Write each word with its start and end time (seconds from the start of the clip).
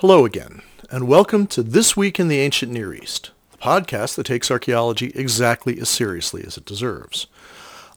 Hello 0.00 0.24
again, 0.24 0.62
and 0.90 1.08
welcome 1.08 1.46
to 1.48 1.62
This 1.62 1.96
Week 1.96 2.20
in 2.20 2.28
the 2.28 2.38
Ancient 2.38 2.70
Near 2.70 2.94
East, 2.94 3.30
podcast 3.60 4.16
that 4.16 4.26
takes 4.26 4.50
archaeology 4.50 5.12
exactly 5.14 5.80
as 5.80 5.88
seriously 5.88 6.44
as 6.46 6.56
it 6.56 6.64
deserves. 6.64 7.26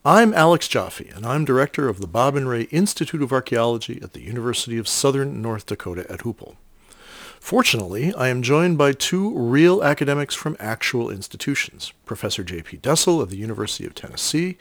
I'm 0.04 0.34
Alex 0.34 0.68
Joffe, 0.68 1.16
and 1.16 1.26
I'm 1.26 1.46
director 1.46 1.88
of 1.88 2.00
the 2.00 2.08
Bob 2.08 2.36
and 2.36 2.50
Ray 2.50 2.64
Institute 2.64 3.22
of 3.22 3.32
Archaeology 3.32 4.00
at 4.02 4.14
the 4.14 4.22
University 4.22 4.78
of 4.78 4.88
Southern 4.88 5.42
North 5.42 5.68
Dakota 5.68 6.12
at 6.12 6.22
Hoople. 6.22 6.56
Fortunately, 7.40 8.14
I 8.14 8.28
am 8.28 8.44
joined 8.44 8.78
by 8.78 8.94
two 8.94 9.36
real 9.36 9.84
academics 9.84 10.36
from 10.36 10.56
actual 10.60 11.10
institutions, 11.10 11.92
Professor 12.06 12.44
J.P. 12.44 12.78
Dessel 12.78 13.20
of 13.20 13.32
the 13.32 13.38
University 13.38 13.86
of 13.86 13.96
Tennessee 13.96 14.58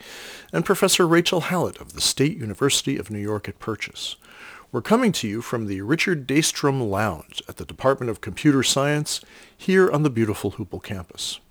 and 0.51 0.65
Professor 0.65 1.07
Rachel 1.07 1.41
Hallett 1.41 1.79
of 1.79 1.93
the 1.93 2.01
State 2.01 2.37
University 2.37 2.97
of 2.97 3.11
New 3.11 3.19
York 3.19 3.47
at 3.47 3.59
Purchase. 3.59 4.15
We're 4.73 4.81
coming 4.81 5.11
to 5.13 5.27
you 5.27 5.41
from 5.41 5.65
the 5.65 5.81
Richard 5.81 6.25
Daystrom 6.25 6.89
Lounge 6.89 7.43
at 7.49 7.57
the 7.57 7.65
Department 7.65 8.09
of 8.09 8.21
Computer 8.21 8.63
Science 8.63 9.19
here 9.57 9.91
on 9.91 10.03
the 10.03 10.09
beautiful 10.09 10.53
Hoople 10.53 10.81
campus. 10.81 11.41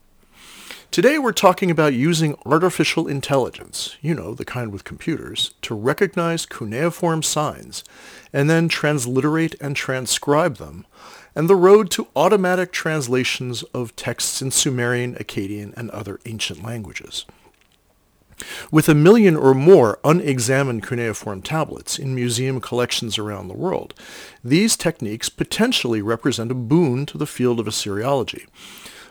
Today 0.90 1.18
we're 1.18 1.32
talking 1.32 1.70
about 1.70 1.92
using 1.92 2.34
artificial 2.46 3.06
intelligence, 3.06 3.94
you 4.00 4.14
know, 4.14 4.32
the 4.32 4.46
kind 4.46 4.72
with 4.72 4.84
computers, 4.84 5.52
to 5.60 5.74
recognize 5.74 6.46
cuneiform 6.46 7.22
signs 7.22 7.84
and 8.32 8.48
then 8.48 8.68
transliterate 8.68 9.54
and 9.60 9.76
transcribe 9.76 10.56
them, 10.56 10.86
and 11.34 11.46
the 11.46 11.56
road 11.56 11.90
to 11.90 12.08
automatic 12.16 12.72
translations 12.72 13.64
of 13.74 13.94
texts 13.96 14.40
in 14.40 14.50
Sumerian, 14.50 15.14
Akkadian, 15.16 15.76
and 15.76 15.90
other 15.90 16.20
ancient 16.24 16.62
languages. 16.62 17.26
With 18.70 18.88
a 18.88 18.94
million 18.94 19.36
or 19.36 19.54
more 19.54 19.98
unexamined 20.04 20.82
cuneiform 20.82 21.42
tablets 21.42 21.98
in 21.98 22.14
museum 22.14 22.60
collections 22.60 23.18
around 23.18 23.48
the 23.48 23.54
world, 23.56 23.94
these 24.42 24.76
techniques 24.76 25.28
potentially 25.28 26.02
represent 26.02 26.50
a 26.50 26.54
boon 26.54 27.06
to 27.06 27.18
the 27.18 27.26
field 27.26 27.60
of 27.60 27.66
Assyriology. 27.66 28.46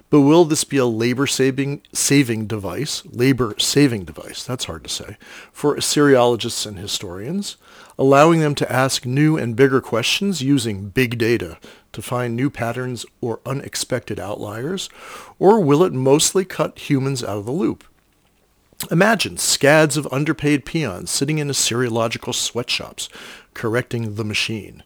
But 0.09 0.21
will 0.21 0.45
this 0.45 0.63
be 0.63 0.77
a 0.77 0.87
labor-saving 0.87 1.83
saving 1.93 2.47
device, 2.47 3.03
labor-saving 3.05 4.05
device, 4.05 4.43
that's 4.43 4.65
hard 4.65 4.83
to 4.85 4.89
say, 4.89 5.17
for 5.51 5.75
Assyriologists 5.75 6.65
and 6.65 6.79
historians, 6.79 7.57
allowing 7.95 8.39
them 8.39 8.55
to 8.55 8.71
ask 8.71 9.05
new 9.05 9.37
and 9.37 9.55
bigger 9.55 9.81
questions 9.81 10.41
using 10.41 10.89
big 10.89 11.19
data 11.19 11.59
to 11.91 12.01
find 12.01 12.35
new 12.35 12.49
patterns 12.49 13.05
or 13.21 13.39
unexpected 13.45 14.19
outliers, 14.19 14.89
or 15.37 15.59
will 15.59 15.83
it 15.83 15.93
mostly 15.93 16.43
cut 16.43 16.89
humans 16.89 17.23
out 17.23 17.37
of 17.37 17.45
the 17.45 17.51
loop? 17.51 17.83
Imagine 18.91 19.37
scads 19.37 19.97
of 19.97 20.07
underpaid 20.11 20.65
peons 20.65 21.11
sitting 21.11 21.37
in 21.37 21.49
Assyriological 21.49 22.33
sweatshops, 22.33 23.09
correcting 23.53 24.15
the 24.15 24.23
machine. 24.23 24.83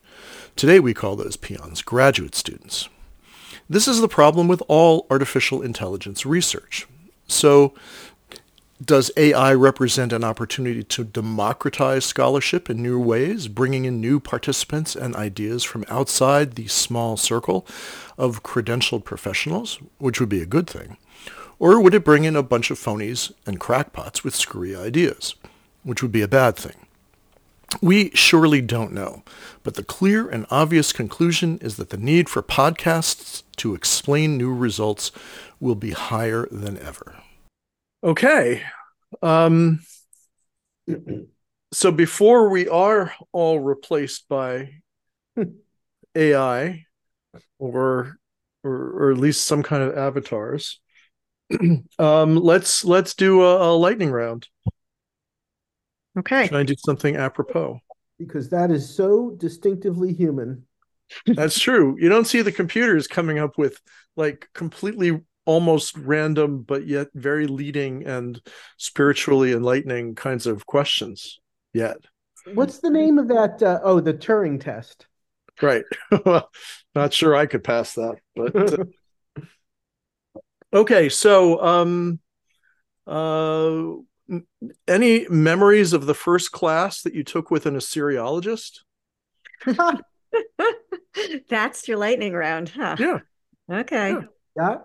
Today 0.56 0.80
we 0.80 0.94
call 0.94 1.16
those 1.16 1.38
peons 1.38 1.82
graduate 1.82 2.36
students. 2.36 2.90
This 3.70 3.88
is 3.88 4.02
the 4.02 4.10
problem 4.10 4.48
with 4.48 4.62
all 4.68 5.06
artificial 5.10 5.62
intelligence 5.62 6.26
research. 6.26 6.86
So, 7.28 7.74
does 8.84 9.12
AI 9.16 9.54
represent 9.54 10.12
an 10.12 10.26
opportunity 10.26 10.84
to 10.84 11.06
democratize 11.06 12.04
scholarship 12.04 12.70
in 12.70 12.82
new 12.82 13.00
ways, 13.00 13.48
bringing 13.48 13.86
in 13.86 14.02
new 14.02 14.20
participants 14.20 14.96
and 14.96 15.16
ideas 15.16 15.64
from 15.64 15.86
outside 15.88 16.56
the 16.56 16.68
small 16.68 17.16
circle 17.16 17.66
of 18.18 18.44
credentialed 18.44 19.06
professionals, 19.06 19.80
which 20.00 20.20
would 20.20 20.28
be 20.28 20.42
a 20.42 20.48
good 20.48 20.68
thing? 20.68 20.98
Or 21.60 21.82
would 21.82 21.94
it 21.94 22.04
bring 22.04 22.24
in 22.24 22.36
a 22.36 22.44
bunch 22.44 22.72
of 22.72 22.80
phonies 22.80 23.32
and 23.46 23.60
crackpots 23.60 24.24
with 24.24 24.36
screwy 24.36 24.76
ideas, 24.76 25.36
which 25.84 26.02
would 26.02 26.12
be 26.12 26.22
a 26.22 26.28
bad 26.28 26.56
thing? 26.56 26.76
We 27.82 28.12
surely 28.12 28.62
don't 28.62 28.94
know, 28.94 29.24
but 29.64 29.76
the 29.76 29.84
clear 29.84 30.30
and 30.30 30.46
obvious 30.52 30.94
conclusion 30.94 31.58
is 31.60 31.78
that 31.78 31.90
the 31.90 31.98
need 31.98 32.30
for 32.30 32.44
podcasts 32.44 33.44
to 33.58 33.74
explain 33.74 34.38
new 34.38 34.54
results 34.54 35.12
will 35.60 35.76
be 35.76 35.92
higher 35.92 36.48
than 36.52 36.78
ever. 36.78 37.16
Okay. 38.04 38.62
Um, 39.22 39.80
so 41.72 41.92
before 41.92 42.50
we 42.50 42.68
are 42.68 43.14
all 43.32 43.60
replaced 43.60 44.28
by 44.28 44.82
AI 46.16 46.86
or, 47.58 48.18
or, 48.64 48.72
or 48.74 49.12
at 49.12 49.18
least 49.18 49.46
some 49.46 49.64
kind 49.64 49.82
of 49.82 49.98
avatars, 49.98 50.80
um, 52.00 52.36
let's 52.36 52.84
let's 52.86 53.14
do 53.14 53.44
a, 53.44 53.72
a, 53.72 53.76
lightning 53.76 54.12
round. 54.12 54.48
Okay. 56.18 56.48
Can 56.48 56.58
I 56.58 56.64
do 56.64 56.76
something 56.78 57.16
apropos? 57.16 57.80
Because 58.20 58.50
that 58.50 58.72
is 58.72 58.96
so 58.96 59.32
distinctively 59.38 60.14
human. 60.14 60.66
That's 61.26 61.60
true. 61.60 61.96
You 62.00 62.10
don't 62.10 62.26
see 62.26 62.42
the 62.42 62.52
computers 62.52 63.08
coming 63.08 63.40
up 63.40 63.58
with 63.58 63.80
like 64.16 64.48
completely 64.54 65.22
almost 65.46 65.98
random 65.98 66.62
but 66.62 66.88
yet 66.88 67.08
very 67.14 67.48
leading 67.48 68.06
and 68.06 68.42
spiritually 68.78 69.52
enlightening 69.52 70.16
kinds 70.16 70.48
of 70.48 70.66
questions 70.66 71.40
yet. 71.74 71.98
What's 72.54 72.80
the 72.80 72.90
name 72.90 73.18
of 73.18 73.28
that? 73.30 73.62
Uh, 73.62 73.80
oh, 73.84 74.00
the 74.00 74.14
Turing 74.14 74.60
test. 74.60 75.08
Right. 75.62 75.86
well, 76.26 76.50
not 76.96 77.14
sure 77.14 77.36
I 77.36 77.46
could 77.46 77.64
pass 77.64 77.94
that, 77.94 78.16
but. 78.36 78.88
Okay, 80.74 81.08
so 81.10 81.64
um, 81.64 82.20
uh, 83.06 83.94
any 84.88 85.28
memories 85.30 85.94
of 85.94 86.06
the 86.08 86.16
first 86.16 86.52
class 86.52 87.04
that 87.04 87.14
you 87.14 87.24
took 87.24 87.52
with 87.52 87.66
an 87.66 87.76
Assyriologist? 87.76 88.80
That's 91.50 91.88
your 91.88 91.98
lightning 91.98 92.34
round, 92.34 92.70
huh? 92.70 92.96
Yeah. 92.98 93.20
Okay. 93.70 94.16
Yeah. 94.58 94.76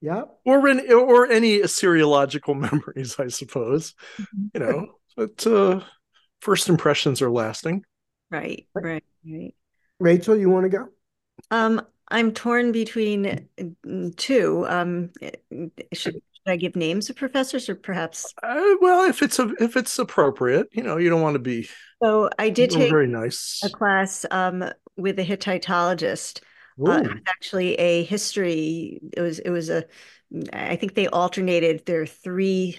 Yeah. 0.00 0.22
Or 0.44 0.68
in, 0.68 0.92
or 0.92 1.30
any 1.30 1.60
Assyriological 1.60 2.56
memories, 2.70 3.16
I 3.18 3.28
suppose. 3.28 3.94
Mm-hmm. 4.20 4.46
You 4.54 4.60
know, 4.60 4.86
but 5.16 5.46
uh, 5.46 5.80
first 6.40 6.68
impressions 6.68 7.22
are 7.22 7.30
lasting. 7.30 7.84
Right. 8.30 8.66
Right. 8.74 9.04
Right. 9.24 9.54
Rachel, 10.00 10.36
you 10.36 10.50
want 10.50 10.64
to 10.64 10.76
go? 10.76 10.88
Um, 11.50 11.82
I'm 12.10 12.32
torn 12.32 12.72
between 12.72 13.48
mm, 13.58 14.16
two. 14.16 14.66
Um, 14.68 15.10
should, 15.92 16.14
should 16.14 16.22
I 16.46 16.56
give 16.56 16.76
names 16.76 17.10
of 17.10 17.16
professors, 17.16 17.68
or 17.68 17.74
perhaps? 17.74 18.32
Uh, 18.42 18.74
well, 18.80 19.08
if 19.08 19.22
it's 19.22 19.38
a, 19.38 19.52
if 19.60 19.76
it's 19.76 19.98
appropriate, 19.98 20.68
you 20.72 20.82
know, 20.82 20.96
you 20.96 21.10
don't 21.10 21.22
want 21.22 21.34
to 21.34 21.40
be. 21.40 21.68
So 22.02 22.30
I 22.38 22.50
did 22.50 22.70
take 22.70 22.90
very 22.90 23.08
nice 23.08 23.60
a 23.64 23.70
class 23.70 24.24
um, 24.30 24.64
with 24.96 25.18
a 25.18 25.24
Hittitologist. 25.24 26.40
Uh, 26.84 27.02
actually 27.26 27.74
a 27.74 28.04
history. 28.04 29.00
It 29.16 29.20
was 29.20 29.40
it 29.40 29.50
was 29.50 29.68
a. 29.68 29.84
I 30.52 30.76
think 30.76 30.94
they 30.94 31.08
alternated 31.08 31.84
their 31.86 32.06
three 32.06 32.78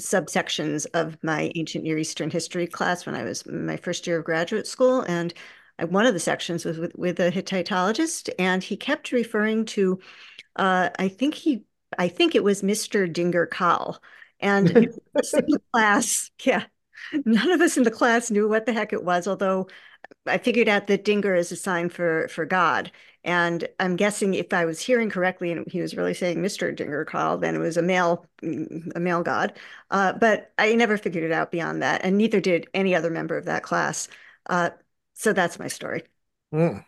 subsections 0.00 0.86
of 0.94 1.16
my 1.22 1.50
ancient 1.56 1.84
Near 1.84 1.98
Eastern 1.98 2.30
history 2.30 2.66
class 2.66 3.06
when 3.06 3.14
I 3.14 3.24
was 3.24 3.46
my 3.46 3.76
first 3.78 4.06
year 4.06 4.18
of 4.18 4.24
graduate 4.24 4.66
school, 4.66 5.00
and 5.02 5.34
one 5.88 6.06
of 6.06 6.14
the 6.14 6.20
sections 6.20 6.64
was 6.64 6.78
with, 6.78 6.94
with 6.96 7.20
a 7.20 7.30
Hittitologist, 7.30 8.30
and 8.38 8.62
he 8.62 8.76
kept 8.76 9.12
referring 9.12 9.64
to, 9.66 9.98
uh, 10.56 10.90
I 10.98 11.08
think 11.08 11.34
he, 11.34 11.64
I 11.98 12.08
think 12.08 12.34
it 12.34 12.44
was 12.44 12.62
Mr. 12.62 13.06
Dingir 13.06 13.50
Kal, 13.50 14.02
and 14.40 14.70
in 14.76 14.92
the 15.14 15.60
class, 15.72 16.30
yeah, 16.42 16.64
none 17.24 17.50
of 17.50 17.60
us 17.60 17.76
in 17.76 17.84
the 17.84 17.90
class 17.90 18.30
knew 18.30 18.48
what 18.48 18.66
the 18.66 18.72
heck 18.72 18.92
it 18.92 19.04
was, 19.04 19.26
although 19.26 19.68
I 20.26 20.38
figured 20.38 20.68
out 20.68 20.86
that 20.88 21.04
Dingir 21.04 21.38
is 21.38 21.52
a 21.52 21.56
sign 21.56 21.88
for 21.88 22.28
for 22.28 22.44
God. 22.44 22.90
And 23.24 23.66
I'm 23.80 23.96
guessing 23.96 24.34
if 24.34 24.52
I 24.52 24.64
was 24.64 24.80
hearing 24.80 25.10
correctly, 25.10 25.50
and 25.50 25.66
he 25.70 25.80
was 25.80 25.96
really 25.96 26.14
saying 26.14 26.38
Mr. 26.38 26.72
Dingir 26.72 27.06
Kal, 27.06 27.38
then 27.38 27.56
it 27.56 27.58
was 27.58 27.76
a 27.76 27.82
male 27.82 28.26
a 28.94 29.00
male 29.00 29.22
god. 29.22 29.58
Uh, 29.90 30.12
but 30.12 30.52
I 30.58 30.74
never 30.74 30.96
figured 30.96 31.24
it 31.24 31.32
out 31.32 31.50
beyond 31.50 31.82
that, 31.82 32.02
and 32.04 32.16
neither 32.18 32.40
did 32.40 32.68
any 32.74 32.94
other 32.94 33.10
member 33.10 33.36
of 33.36 33.46
that 33.46 33.62
class. 33.62 34.08
Uh, 34.48 34.70
so 35.16 35.32
that's 35.32 35.58
my 35.58 35.68
story. 35.68 36.02
Mm. 36.54 36.84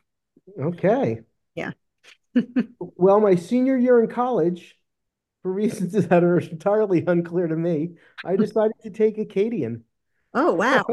Okay. 0.60 1.20
Yeah. 1.54 1.72
well, 2.78 3.20
my 3.20 3.34
senior 3.34 3.76
year 3.76 4.02
in 4.02 4.08
college, 4.08 4.76
for 5.42 5.52
reasons 5.52 5.92
that 6.08 6.22
are 6.22 6.38
entirely 6.38 7.04
unclear 7.06 7.48
to 7.48 7.56
me, 7.56 7.96
I 8.24 8.36
decided 8.36 8.76
to 8.82 8.90
take 8.90 9.16
Akkadian. 9.16 9.82
Oh 10.34 10.52
wow! 10.52 10.84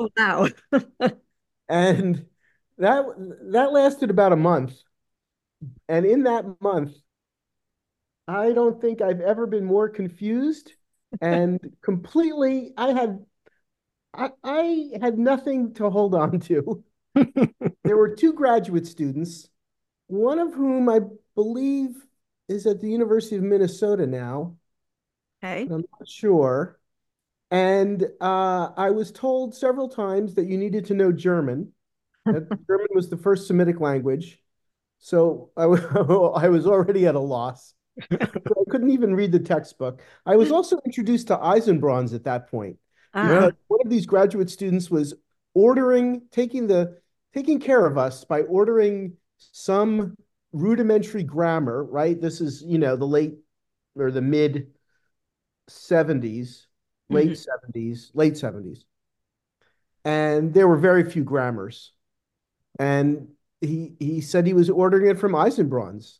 oh, 0.00 0.08
wow! 0.16 0.48
and 1.68 2.24
that 2.78 3.04
that 3.52 3.72
lasted 3.72 4.08
about 4.08 4.32
a 4.32 4.36
month, 4.36 4.72
and 5.90 6.06
in 6.06 6.22
that 6.22 6.46
month, 6.62 6.92
I 8.26 8.52
don't 8.52 8.80
think 8.80 9.02
I've 9.02 9.20
ever 9.20 9.46
been 9.46 9.64
more 9.64 9.90
confused 9.90 10.72
and 11.20 11.60
completely 11.82 12.72
I 12.76 12.92
had 12.92 13.24
I, 14.14 14.30
I 14.42 14.90
had 15.00 15.18
nothing 15.18 15.74
to 15.74 15.90
hold 15.90 16.14
on 16.14 16.40
to. 16.40 16.82
there 17.14 17.96
were 17.96 18.14
two 18.14 18.32
graduate 18.32 18.86
students, 18.86 19.48
one 20.06 20.38
of 20.38 20.54
whom 20.54 20.88
I 20.88 21.00
believe 21.34 21.90
is 22.48 22.66
at 22.66 22.80
the 22.80 22.90
University 22.90 23.36
of 23.36 23.42
Minnesota 23.42 24.06
now. 24.06 24.56
Okay. 25.42 25.62
I'm 25.62 25.84
not 25.98 26.08
sure. 26.08 26.78
And 27.50 28.04
uh, 28.20 28.70
I 28.76 28.90
was 28.90 29.10
told 29.10 29.54
several 29.54 29.88
times 29.88 30.34
that 30.34 30.46
you 30.46 30.56
needed 30.58 30.84
to 30.86 30.94
know 30.94 31.12
German. 31.12 31.72
that 32.24 32.48
German 32.68 32.88
was 32.94 33.08
the 33.08 33.16
first 33.16 33.46
Semitic 33.46 33.80
language. 33.80 34.40
So 34.98 35.50
I, 35.56 35.62
I 35.64 36.48
was 36.48 36.66
already 36.66 37.06
at 37.06 37.14
a 37.14 37.20
loss. 37.20 37.74
I 38.10 38.28
couldn't 38.70 38.90
even 38.90 39.14
read 39.14 39.32
the 39.32 39.40
textbook. 39.40 40.00
I 40.24 40.36
was 40.36 40.52
also 40.52 40.78
introduced 40.86 41.28
to 41.28 41.36
Eisenbrauns 41.36 42.14
at 42.14 42.24
that 42.24 42.50
point. 42.50 42.78
Ah. 43.14 43.50
One 43.68 43.80
of 43.84 43.90
these 43.90 44.06
graduate 44.06 44.50
students 44.50 44.90
was 44.90 45.14
ordering, 45.54 46.22
taking 46.30 46.66
the 46.66 46.98
taking 47.34 47.60
care 47.60 47.84
of 47.86 47.98
us 47.98 48.24
by 48.24 48.42
ordering 48.42 49.14
some 49.38 50.16
rudimentary 50.52 51.22
grammar, 51.22 51.84
right? 51.84 52.20
This 52.20 52.40
is, 52.40 52.62
you 52.62 52.78
know, 52.78 52.96
the 52.96 53.06
late 53.06 53.34
or 53.96 54.10
the 54.10 54.20
mid 54.20 54.68
70s, 55.68 56.66
late 57.08 57.30
mm-hmm. 57.30 57.78
70s, 57.78 58.10
late 58.14 58.34
70s. 58.34 58.80
And 60.04 60.54
there 60.54 60.68
were 60.68 60.78
very 60.78 61.08
few 61.08 61.24
grammars. 61.24 61.92
And 62.78 63.28
he 63.60 63.94
he 63.98 64.20
said 64.22 64.46
he 64.46 64.54
was 64.54 64.70
ordering 64.70 65.10
it 65.10 65.18
from 65.18 65.32
Eisenbrauns. 65.32 66.19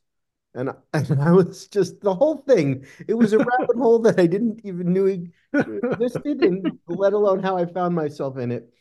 And, 0.55 0.71
and 0.93 1.23
I 1.23 1.33
was 1.33 1.67
just 1.69 2.01
the 2.01 2.15
whole 2.15 2.39
thing. 2.39 2.87
It 3.07 3.15
was 3.15 3.33
a 3.33 3.39
rabbit 3.39 3.77
hole 3.77 3.99
that 4.01 4.19
I 4.19 4.27
didn't 4.27 4.61
even 4.65 4.93
knew 4.93 5.07
existed, 5.53 6.43
and 6.43 6.79
let 6.89 7.13
alone 7.13 7.43
how 7.43 7.57
I 7.57 7.67
found 7.67 7.95
myself 7.95 8.39
in 8.39 8.51
it. 8.53 8.73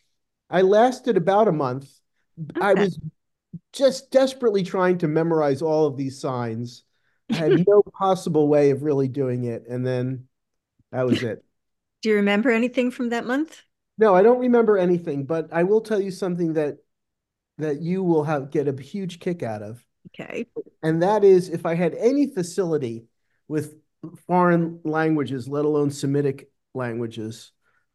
I 0.49 0.61
lasted 0.61 1.17
about 1.17 1.47
a 1.47 1.51
month. 1.51 1.89
Okay. 2.39 2.65
I 2.65 2.73
was 2.73 2.99
just 3.73 4.11
desperately 4.11 4.63
trying 4.63 4.97
to 4.99 5.07
memorize 5.07 5.61
all 5.61 5.85
of 5.85 5.97
these 5.97 6.19
signs. 6.19 6.83
I 7.31 7.35
had 7.35 7.67
no 7.67 7.83
possible 7.93 8.47
way 8.47 8.71
of 8.71 8.83
really 8.83 9.07
doing 9.07 9.43
it, 9.43 9.65
and 9.69 9.85
then 9.85 10.27
that 10.91 11.05
was 11.05 11.21
it. 11.21 11.43
Do 12.01 12.09
you 12.09 12.15
remember 12.15 12.49
anything 12.49 12.91
from 12.91 13.09
that 13.09 13.25
month? 13.25 13.61
No, 13.97 14.15
I 14.15 14.23
don't 14.23 14.39
remember 14.39 14.77
anything, 14.77 15.25
but 15.25 15.49
I 15.51 15.63
will 15.63 15.81
tell 15.81 16.01
you 16.01 16.11
something 16.11 16.53
that 16.53 16.77
that 17.57 17.81
you 17.81 18.01
will 18.01 18.23
have 18.23 18.51
get 18.51 18.67
a 18.69 18.81
huge 18.81 19.19
kick 19.19 19.43
out 19.43 19.61
of. 19.61 19.83
Okay. 20.07 20.45
And 20.83 21.03
that 21.03 21.23
is 21.23 21.49
if 21.49 21.65
I 21.65 21.75
had 21.75 21.93
any 21.95 22.27
facility 22.27 23.05
with 23.47 23.75
foreign 24.27 24.79
languages, 24.83 25.47
let 25.47 25.65
alone 25.65 25.91
Semitic 25.91 26.49
languages, 26.73 27.51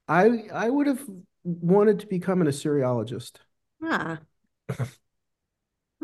I 0.09 0.45
I 0.53 0.69
would 0.69 0.87
have 0.87 1.03
wanted 1.45 2.01
to 2.01 2.07
become 2.07 2.41
an 2.41 2.47
Assyriologist. 2.47 3.37
Ah. 3.83 4.19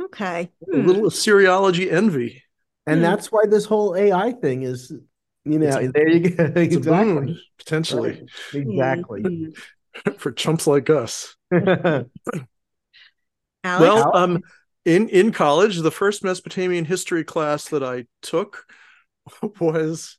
okay. 0.01 0.51
A 0.73 0.77
little 0.77 1.05
Assyriology 1.05 1.91
envy. 1.91 2.43
And 2.87 2.99
hmm. 2.99 3.03
that's 3.03 3.31
why 3.31 3.45
this 3.49 3.65
whole 3.65 3.97
AI 3.97 4.33
thing 4.33 4.63
is, 4.63 4.93
you 5.45 5.59
know, 5.59 5.79
a, 5.79 5.89
there 5.89 6.09
you 6.09 6.31
go. 6.31 6.45
exactly. 6.57 7.27
Boon, 7.27 7.41
potentially. 7.59 8.11
Right. 8.53 8.63
Exactly. 8.63 9.23
Hmm. 9.23 10.11
For 10.19 10.31
chumps 10.31 10.67
like 10.67 10.89
us. 10.89 11.37
Alex? 11.53 12.09
Well, 13.65 14.17
um, 14.17 14.41
in 14.85 15.09
in 15.09 15.33
college, 15.33 15.79
the 15.79 15.91
first 15.91 16.25
Mesopotamian 16.25 16.85
history 16.85 17.25
class 17.25 17.69
that 17.69 17.83
I 17.83 18.07
took 18.23 18.65
was 19.61 20.19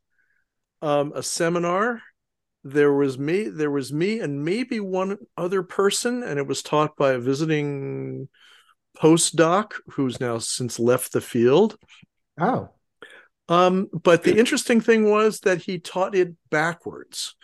um, 0.81 1.13
a 1.15 1.23
seminar. 1.23 2.01
There 2.63 2.93
was 2.93 3.17
me, 3.17 3.45
there 3.49 3.71
was 3.71 3.91
me, 3.91 4.19
and 4.19 4.45
maybe 4.45 4.79
one 4.79 5.17
other 5.35 5.63
person, 5.63 6.21
and 6.21 6.37
it 6.37 6.45
was 6.45 6.61
taught 6.61 6.95
by 6.95 7.13
a 7.13 7.19
visiting 7.19 8.29
postdoc 8.97 9.73
who's 9.87 10.19
now 10.19 10.37
since 10.37 10.79
left 10.79 11.13
the 11.13 11.21
field. 11.21 11.75
Oh. 12.39 12.69
Um, 13.49 13.89
but 13.91 14.23
the 14.23 14.37
interesting 14.37 14.79
thing 14.79 15.09
was 15.09 15.39
that 15.41 15.61
he 15.61 15.79
taught 15.79 16.15
it 16.15 16.35
backwards 16.51 17.35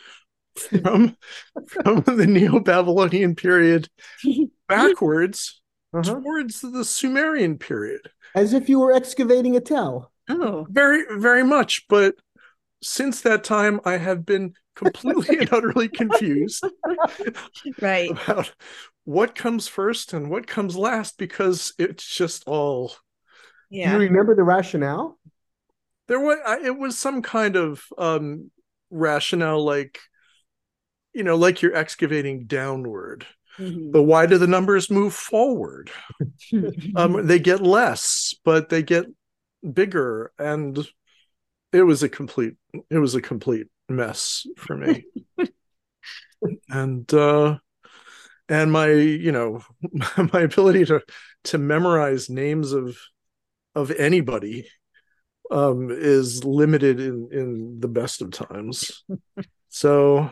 from 0.56 1.18
from 1.68 2.02
the 2.02 2.28
Neo-Babylonian 2.28 3.36
period 3.36 3.90
backwards 4.68 5.62
uh-huh. 5.94 6.04
towards 6.04 6.62
the 6.62 6.86
Sumerian 6.86 7.58
period. 7.58 8.02
As 8.36 8.54
if 8.54 8.70
you 8.70 8.80
were 8.80 8.94
excavating 8.94 9.56
a 9.56 9.62
tell. 9.62 10.12
Oh. 10.30 10.68
Very, 10.70 11.04
very 11.20 11.44
much. 11.44 11.86
But 11.88 12.16
since 12.84 13.22
that 13.22 13.44
time, 13.44 13.80
I 13.86 13.98
have 13.98 14.26
been 14.26 14.54
completely 14.76 15.40
and 15.40 15.50
utterly 15.54 15.88
confused. 15.88 16.64
right. 17.82 18.12
About 18.12 18.54
what 19.06 19.36
comes 19.36 19.68
first 19.68 20.14
and 20.14 20.30
what 20.30 20.48
comes 20.48 20.76
last 20.76 21.18
because 21.18 21.74
it's 21.80 22.06
just 22.06 22.44
all. 22.48 22.94
Yeah. 23.70 23.92
Do 23.92 24.04
you 24.04 24.10
remember 24.10 24.36
the 24.36 24.44
rationale? 24.44 25.18
There 26.08 26.20
was 26.20 26.38
it 26.64 26.78
was 26.78 26.98
some 26.98 27.22
kind 27.22 27.56
of 27.56 27.84
um 27.98 28.52
rationale 28.90 29.64
like 29.64 30.00
you 31.14 31.24
know 31.24 31.36
like 31.36 31.62
you're 31.62 31.76
excavating 31.76 32.46
downward 32.46 33.26
Mm-hmm. 33.60 33.92
But 33.92 34.04
why 34.04 34.26
do 34.26 34.38
the 34.38 34.48
numbers 34.48 34.90
move 34.90 35.14
forward? 35.14 35.92
um, 36.96 37.26
they 37.28 37.40
get 37.40 37.62
less, 37.62 38.36
but 38.44 38.70
they 38.70 38.84
get 38.84 39.06
bigger, 39.74 40.32
and 40.38 40.88
it 41.72 41.84
was 41.84 42.04
a 42.04 42.10
complete 42.10 42.54
it 42.90 42.98
was 42.98 43.16
a 43.16 43.22
complete 43.22 43.68
mess 43.90 44.46
for 44.58 44.78
me. 44.78 45.06
and 46.70 47.12
uh, 47.14 47.58
and 48.50 48.72
my 48.72 48.92
you 48.92 49.32
know 49.32 49.62
my 50.34 50.42
ability 50.42 50.86
to 50.86 51.02
to 51.46 51.58
memorize 51.58 52.30
names 52.30 52.74
of 52.74 52.98
of 53.76 53.92
anybody 53.92 54.68
um, 55.52 55.90
is 55.92 56.44
limited 56.44 57.00
in 57.00 57.30
in 57.32 57.80
the 57.80 57.88
best 57.88 58.22
of 58.22 58.32
times. 58.32 59.04
So 59.70 60.32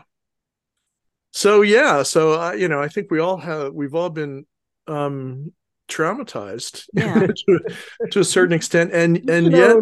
so 1.36 1.62
yeah 1.62 2.02
so 2.02 2.40
uh, 2.40 2.52
you 2.52 2.68
know 2.68 2.80
i 2.80 2.88
think 2.88 3.10
we 3.10 3.18
all 3.18 3.36
have 3.36 3.72
we've 3.72 3.94
all 3.94 4.10
been 4.10 4.46
um 4.86 5.52
traumatized 5.88 6.84
yeah. 6.94 7.26
to, 7.26 7.60
to, 8.10 8.20
a 8.20 8.24
certain 8.24 8.54
extent. 8.54 8.92
And 8.92 9.28
and 9.30 9.52
yet 9.52 9.76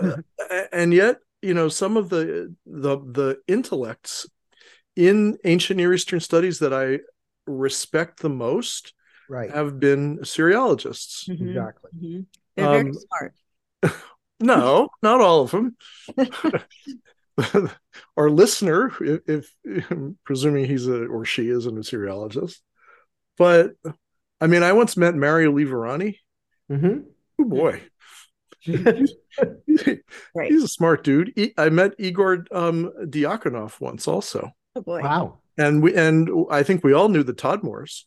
uh, 0.00 0.16
and 0.72 0.92
yet 0.92 1.18
you 1.42 1.54
know 1.54 1.68
some 1.68 1.96
of 1.96 2.08
the 2.08 2.54
the 2.66 2.98
the 2.98 3.38
intellects 3.46 4.26
in 4.96 5.38
ancient 5.44 5.76
near 5.76 5.94
eastern 5.94 6.20
studies 6.20 6.58
that 6.58 6.72
i 6.72 6.98
respect 7.46 8.20
the 8.20 8.28
most 8.28 8.92
right. 9.28 9.50
have 9.50 9.78
been 9.78 10.18
assyriologists 10.18 11.28
mm-hmm. 11.28 11.48
exactly. 11.48 11.90
Mm-hmm. 11.96 12.20
they're 12.56 12.66
very 12.66 12.80
um, 12.80 12.94
smart. 12.94 13.34
no 14.40 14.88
not 15.02 15.20
all 15.20 15.42
of 15.42 15.50
them 15.52 15.76
our 18.16 18.30
listener, 18.30 18.92
if, 19.00 19.54
if, 19.64 19.92
presuming 20.24 20.64
he's 20.64 20.86
a 20.86 21.06
or 21.06 21.24
she 21.24 21.48
is 21.48 21.66
an 21.66 21.76
Assyriologist, 21.76 22.56
but 23.36 23.72
I 24.40 24.46
mean, 24.46 24.62
I 24.62 24.72
once 24.72 24.96
met 24.96 25.14
Mario 25.14 25.52
Liverani. 25.52 26.16
Mm-hmm. 26.70 27.00
Oh 27.40 27.44
boy, 27.44 27.80
right. 28.66 30.50
he's 30.50 30.64
a 30.64 30.68
smart 30.68 31.04
dude. 31.04 31.32
I 31.56 31.68
met 31.70 31.94
Igor 31.98 32.44
um, 32.50 32.92
Diakonov 33.04 33.80
once, 33.80 34.08
also. 34.08 34.50
Oh 34.74 34.82
boy! 34.82 35.00
Wow. 35.02 35.38
And 35.56 35.82
we 35.82 35.94
and 35.94 36.28
I 36.50 36.62
think 36.62 36.84
we 36.84 36.92
all 36.92 37.08
knew 37.08 37.22
the 37.22 37.34
Tadmors. 37.34 38.04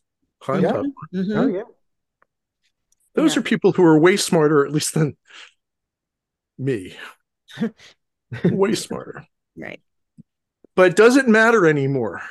Yeah. 0.48 0.82
Mm-hmm. 1.14 1.32
Oh 1.32 1.46
yeah. 1.46 1.62
Those 3.14 3.34
yeah. 3.34 3.40
are 3.40 3.42
people 3.42 3.72
who 3.72 3.84
are 3.84 3.98
way 3.98 4.16
smarter, 4.16 4.64
at 4.64 4.72
least 4.72 4.94
than 4.94 5.16
me. 6.58 6.96
way 8.44 8.74
smarter. 8.74 9.24
Right. 9.56 9.80
But 10.74 10.96
does 10.96 11.16
it 11.16 11.28
matter 11.28 11.66
anymore? 11.66 12.22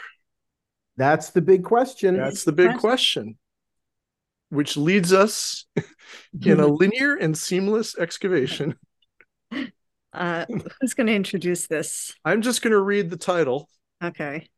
That's 0.97 1.29
the 1.29 1.41
big 1.41 1.63
question. 1.63 2.17
That's 2.17 2.43
the 2.43 2.51
big 2.51 2.77
question, 2.77 3.37
which 4.49 4.77
leads 4.77 5.13
us 5.13 5.65
in 6.45 6.59
a 6.59 6.67
linear 6.67 7.15
and 7.15 7.37
seamless 7.37 7.97
excavation. 7.97 8.75
Uh, 10.13 10.45
who's 10.79 10.93
going 10.93 11.07
to 11.07 11.15
introduce 11.15 11.67
this? 11.67 12.13
I'm 12.25 12.41
just 12.41 12.61
going 12.61 12.71
to 12.71 12.81
read 12.81 13.09
the 13.09 13.17
title. 13.17 13.69
Okay. 14.03 14.49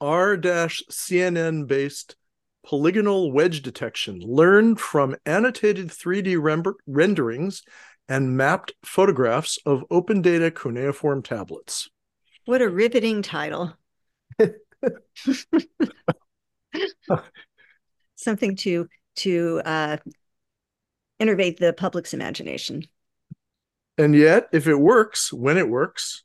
R 0.00 0.36
CNN 0.36 1.66
based 1.66 2.16
polygonal 2.64 3.32
wedge 3.32 3.62
detection 3.62 4.20
learned 4.20 4.78
from 4.80 5.16
annotated 5.24 5.88
3D 5.88 6.40
rem- 6.40 6.74
renderings 6.86 7.62
and 8.08 8.36
mapped 8.36 8.72
photographs 8.84 9.58
of 9.66 9.84
open 9.90 10.22
data 10.22 10.50
cuneiform 10.50 11.22
tablets. 11.22 11.88
What 12.44 12.62
a 12.62 12.68
riveting 12.68 13.22
title. 13.22 13.74
Something 18.16 18.56
to 18.56 18.88
to 19.16 19.62
uh, 19.64 19.96
innervate 21.20 21.58
the 21.58 21.72
public's 21.72 22.14
imagination. 22.14 22.84
And 23.98 24.14
yet, 24.14 24.48
if 24.52 24.66
it 24.66 24.74
works, 24.76 25.32
when 25.32 25.56
it 25.56 25.68
works, 25.68 26.22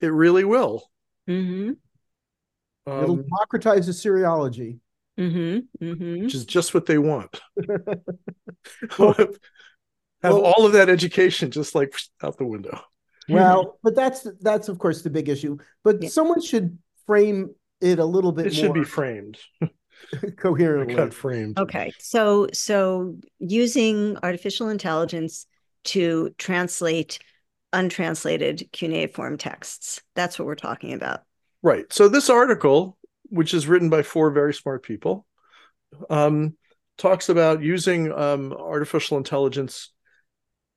it 0.00 0.08
really 0.08 0.44
will. 0.44 0.90
Mm-hmm. 1.28 1.72
It'll 2.86 3.10
Um, 3.12 3.22
democratize 3.22 3.88
Assyriology. 3.88 4.78
Mm-hmm. 5.20 5.84
Mm-hmm. 5.84 6.22
which 6.22 6.34
is 6.34 6.46
just 6.46 6.72
what 6.74 6.86
they 6.86 6.98
want. 6.98 7.40
Well- 8.98 9.28
have 10.22 10.34
well- 10.34 10.44
all 10.44 10.66
of 10.66 10.72
that 10.72 10.88
education 10.88 11.50
just 11.50 11.74
like 11.74 11.94
out 12.22 12.38
the 12.38 12.46
window. 12.46 12.80
Well, 13.28 13.78
but 13.84 13.94
that's 13.94 14.26
that's 14.40 14.68
of 14.68 14.80
course 14.80 15.02
the 15.02 15.08
big 15.08 15.28
issue. 15.28 15.56
But 15.84 16.02
Yeah. 16.02 16.08
someone 16.08 16.40
should 16.42 16.76
frame 17.06 17.54
it 17.80 18.00
a 18.00 18.04
little 18.04 18.32
bit 18.32 18.46
It 18.46 18.54
should 18.54 18.74
be 18.74 18.82
framed, 18.82 19.38
coherently. 20.36 20.96
cut 20.96 21.14
framed. 21.14 21.56
Okay, 21.56 21.92
so 22.00 22.48
so 22.52 23.16
using 23.38 24.18
artificial 24.24 24.68
intelligence 24.70 25.46
to 25.84 26.34
translate 26.36 27.20
untranslated 27.72 28.68
cuneiform 28.72 29.38
texts. 29.38 30.02
That's 30.16 30.36
what 30.36 30.46
we're 30.46 30.56
talking 30.56 30.92
about. 30.92 31.20
Right. 31.62 31.90
So 31.92 32.08
this 32.08 32.28
article, 32.28 32.98
which 33.30 33.54
is 33.54 33.68
written 33.68 33.88
by 33.88 34.02
four 34.02 34.32
very 34.32 34.52
smart 34.52 34.82
people, 34.82 35.24
um, 36.10 36.56
talks 36.98 37.28
about 37.28 37.62
using 37.62 38.10
um, 38.12 38.52
artificial 38.52 39.16
intelligence 39.16 39.91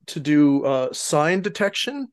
to 0.08 0.20
do 0.20 0.64
uh, 0.64 0.92
sign 0.92 1.40
detection 1.42 2.08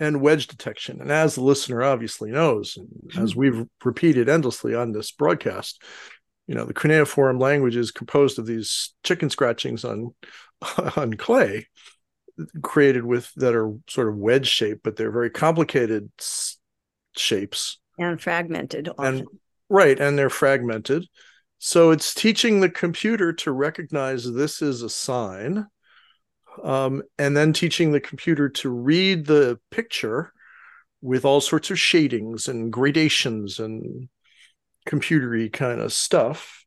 and 0.00 0.20
wedge 0.20 0.46
detection. 0.48 1.00
And 1.00 1.12
as 1.12 1.34
the 1.34 1.42
listener 1.42 1.82
obviously 1.82 2.30
knows, 2.30 2.76
and 2.76 3.22
as 3.22 3.36
we've 3.36 3.64
repeated 3.84 4.28
endlessly 4.28 4.74
on 4.74 4.92
this 4.92 5.10
broadcast, 5.12 5.82
you 6.46 6.54
know, 6.54 6.64
the 6.64 6.74
cuneiform 6.74 7.38
language 7.38 7.76
is 7.76 7.90
composed 7.92 8.38
of 8.38 8.46
these 8.46 8.94
chicken 9.04 9.30
scratchings 9.30 9.84
on 9.84 10.14
on 10.96 11.14
clay 11.14 11.66
created 12.62 13.04
with 13.04 13.30
that 13.36 13.54
are 13.54 13.72
sort 13.88 14.08
of 14.08 14.16
wedge 14.16 14.48
shaped, 14.48 14.82
but 14.82 14.96
they're 14.96 15.12
very 15.12 15.30
complicated 15.30 16.10
s- 16.18 16.56
shapes 17.16 17.78
And 17.98 18.20
fragmented 18.20 18.88
often. 18.88 19.04
and 19.18 19.26
right 19.68 19.98
and 20.00 20.18
they're 20.18 20.30
fragmented 20.30 21.06
so 21.58 21.90
it's 21.92 22.12
teaching 22.14 22.60
the 22.60 22.68
computer 22.70 23.32
to 23.32 23.52
recognize 23.52 24.30
this 24.30 24.60
is 24.62 24.82
a 24.82 24.88
sign 24.88 25.66
um, 26.62 27.02
and 27.18 27.36
then 27.36 27.52
teaching 27.52 27.92
the 27.92 28.00
computer 28.00 28.48
to 28.48 28.70
read 28.70 29.26
the 29.26 29.58
picture 29.70 30.32
with 31.00 31.24
all 31.24 31.40
sorts 31.40 31.70
of 31.70 31.78
shadings 31.78 32.48
and 32.48 32.72
gradations 32.72 33.58
and 33.58 34.08
computery 34.86 35.52
kind 35.52 35.80
of 35.80 35.92
stuff 35.92 36.64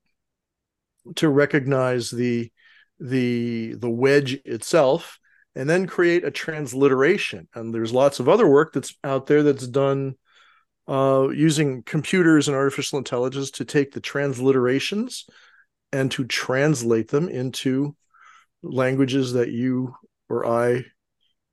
to 1.16 1.30
recognize 1.30 2.10
the 2.10 2.52
the 3.00 3.74
the 3.76 3.90
wedge 3.90 4.40
itself 4.46 5.20
and 5.56 5.70
then 5.70 5.88
create 5.88 6.26
a 6.26 6.32
transliteration. 6.32 7.48
And 7.54 7.74
there's 7.74 7.94
lots 7.94 8.20
of 8.20 8.28
other 8.28 8.48
work 8.48 8.74
that's 8.74 8.96
out 9.04 9.26
there 9.28 9.44
that's 9.44 9.68
done 9.68 10.16
uh, 10.88 11.30
using 11.34 11.82
computers 11.84 12.48
and 12.48 12.56
artificial 12.56 12.98
intelligence 12.98 13.52
to 13.52 13.66
take 13.66 13.92
the 13.92 14.02
transliterations 14.02 15.24
and 15.92 16.12
to 16.12 16.26
translate 16.26 17.08
them 17.08 17.30
into 17.30 17.96
languages 18.66 19.34
that 19.34 19.52
you 19.52 19.96
or 20.30 20.46
I 20.46 20.86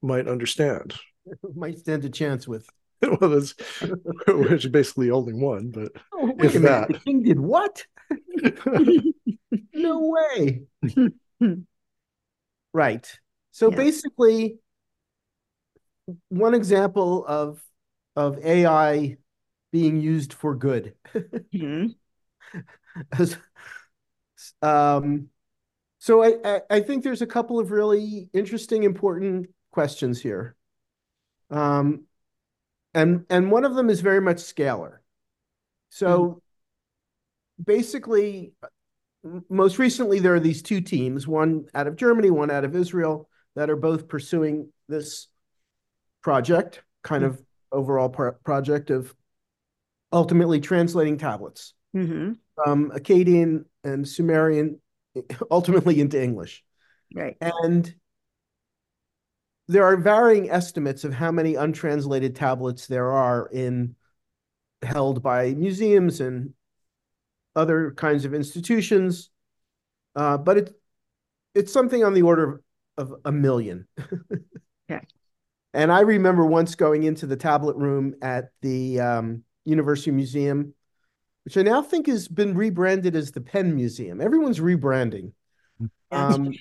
might 0.02 0.26
understand. 0.28 0.94
Might 1.54 1.78
stand 1.78 2.04
a 2.04 2.10
chance 2.10 2.48
with. 2.48 2.68
well, 3.02 3.30
that's 3.30 3.54
which 4.28 4.64
is 4.64 4.70
basically 4.70 5.10
only 5.10 5.32
one, 5.32 5.70
but 5.70 5.92
Oh, 6.12 6.26
If 6.38 6.54
wait 6.54 6.56
a 6.56 6.60
minute. 6.60 6.62
that. 6.62 6.88
The 6.88 6.98
king 6.98 7.22
did 7.22 7.38
what? 7.38 7.86
No 9.74 10.10
way. 10.10 10.62
Right. 12.72 13.18
So 13.50 13.70
Yeah. 13.70 13.76
basically, 13.76 14.58
one 16.28 16.54
example 16.54 17.24
of 17.26 17.62
of 18.16 18.38
AI 18.44 19.16
being 19.72 20.00
used 20.00 20.32
for 20.32 20.54
good. 20.54 20.94
Mhm. 21.52 21.94
Um, 24.60 25.28
so 26.02 26.20
I, 26.24 26.34
I 26.44 26.60
I 26.68 26.80
think 26.80 27.04
there's 27.04 27.22
a 27.22 27.26
couple 27.28 27.60
of 27.60 27.70
really 27.70 28.28
interesting, 28.32 28.82
important 28.82 29.50
questions 29.70 30.20
here. 30.20 30.56
Um, 31.48 32.06
and 32.92 33.24
and 33.30 33.52
one 33.52 33.64
of 33.64 33.76
them 33.76 33.88
is 33.88 34.00
very 34.00 34.20
much 34.20 34.38
scalar. 34.38 34.96
So 35.90 36.42
basically, 37.64 38.52
most 39.48 39.78
recently 39.78 40.18
there 40.18 40.34
are 40.34 40.40
these 40.40 40.60
two 40.62 40.80
teams, 40.80 41.28
one 41.28 41.66
out 41.72 41.86
of 41.86 41.94
Germany, 41.94 42.30
one 42.30 42.50
out 42.50 42.64
of 42.64 42.74
Israel, 42.74 43.28
that 43.54 43.70
are 43.70 43.76
both 43.76 44.08
pursuing 44.08 44.72
this 44.88 45.28
project, 46.20 46.82
kind 47.04 47.22
of 47.22 47.40
overall 47.70 48.08
pro- 48.08 48.32
project 48.32 48.90
of 48.90 49.14
ultimately 50.12 50.60
translating 50.60 51.16
tablets 51.16 51.74
Mhm. 51.94 52.38
from 52.56 52.90
Akkadian 52.90 53.66
and 53.84 54.08
Sumerian 54.08 54.80
ultimately 55.50 56.00
into 56.00 56.22
English. 56.22 56.64
Right. 57.14 57.36
And 57.40 57.94
there 59.68 59.84
are 59.84 59.96
varying 59.96 60.50
estimates 60.50 61.04
of 61.04 61.12
how 61.14 61.30
many 61.30 61.54
untranslated 61.54 62.34
tablets 62.34 62.86
there 62.86 63.10
are 63.12 63.48
in 63.52 63.94
held 64.82 65.22
by 65.22 65.54
museums 65.54 66.20
and 66.20 66.54
other 67.54 67.92
kinds 67.92 68.24
of 68.24 68.34
institutions. 68.34 69.30
Uh, 70.16 70.36
but 70.36 70.58
it, 70.58 70.76
it's 71.54 71.72
something 71.72 72.04
on 72.04 72.14
the 72.14 72.22
order 72.22 72.62
of, 72.98 73.12
of 73.12 73.20
a 73.24 73.32
million. 73.32 73.86
And 75.74 75.90
I 75.90 76.00
remember 76.00 76.44
once 76.44 76.74
going 76.74 77.04
into 77.04 77.26
the 77.26 77.36
tablet 77.36 77.76
room 77.76 78.14
at 78.20 78.50
the 78.60 79.00
um, 79.00 79.44
University 79.64 80.10
Museum, 80.10 80.74
which 81.44 81.56
I 81.56 81.62
now 81.62 81.82
think 81.82 82.06
has 82.06 82.28
been 82.28 82.54
rebranded 82.54 83.16
as 83.16 83.32
the 83.32 83.40
Penn 83.40 83.74
Museum. 83.74 84.20
Everyone's 84.20 84.60
rebranding. 84.60 85.32
Um, 86.10 86.52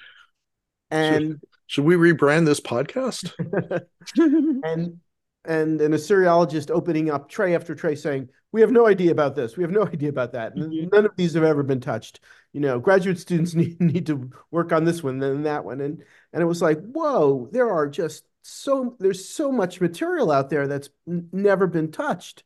and 0.89 1.41
should 1.67 1.85
we 1.85 1.95
rebrand 1.95 2.45
this 2.45 2.59
podcast? 2.59 3.31
and 4.17 4.99
and 5.43 5.81
an 5.81 5.91
Assyriologist 5.93 6.69
opening 6.69 7.09
up 7.09 7.27
tray 7.29 7.55
after 7.55 7.73
tray 7.73 7.95
saying, 7.95 8.29
"We 8.51 8.61
have 8.61 8.71
no 8.71 8.87
idea 8.87 9.11
about 9.11 9.35
this. 9.35 9.57
We 9.57 9.63
have 9.63 9.71
no 9.71 9.83
idea 9.87 10.09
about 10.09 10.33
that. 10.33 10.55
Mhm. 10.55 10.91
None 10.91 11.05
of 11.05 11.15
these 11.15 11.33
have 11.33 11.43
ever 11.43 11.63
been 11.63 11.79
touched. 11.81 12.19
You 12.53 12.61
know, 12.61 12.79
graduate 12.79 13.19
students 13.19 13.53
need, 13.55 13.79
need 13.79 14.05
to 14.07 14.29
work 14.51 14.71
on 14.71 14.83
this 14.83 15.01
one, 15.03 15.19
then 15.19 15.43
that 15.43 15.65
one." 15.65 15.81
And 15.81 16.03
and 16.33 16.41
it 16.41 16.45
was 16.45 16.61
like, 16.61 16.79
whoa, 16.79 17.49
there 17.51 17.71
are 17.71 17.87
just 17.87 18.25
so 18.43 18.95
there's 18.99 19.27
so 19.27 19.51
much 19.51 19.81
material 19.81 20.31
out 20.31 20.49
there 20.49 20.67
that's 20.67 20.89
n- 21.07 21.29
never 21.31 21.67
been 21.67 21.91
touched, 21.91 22.43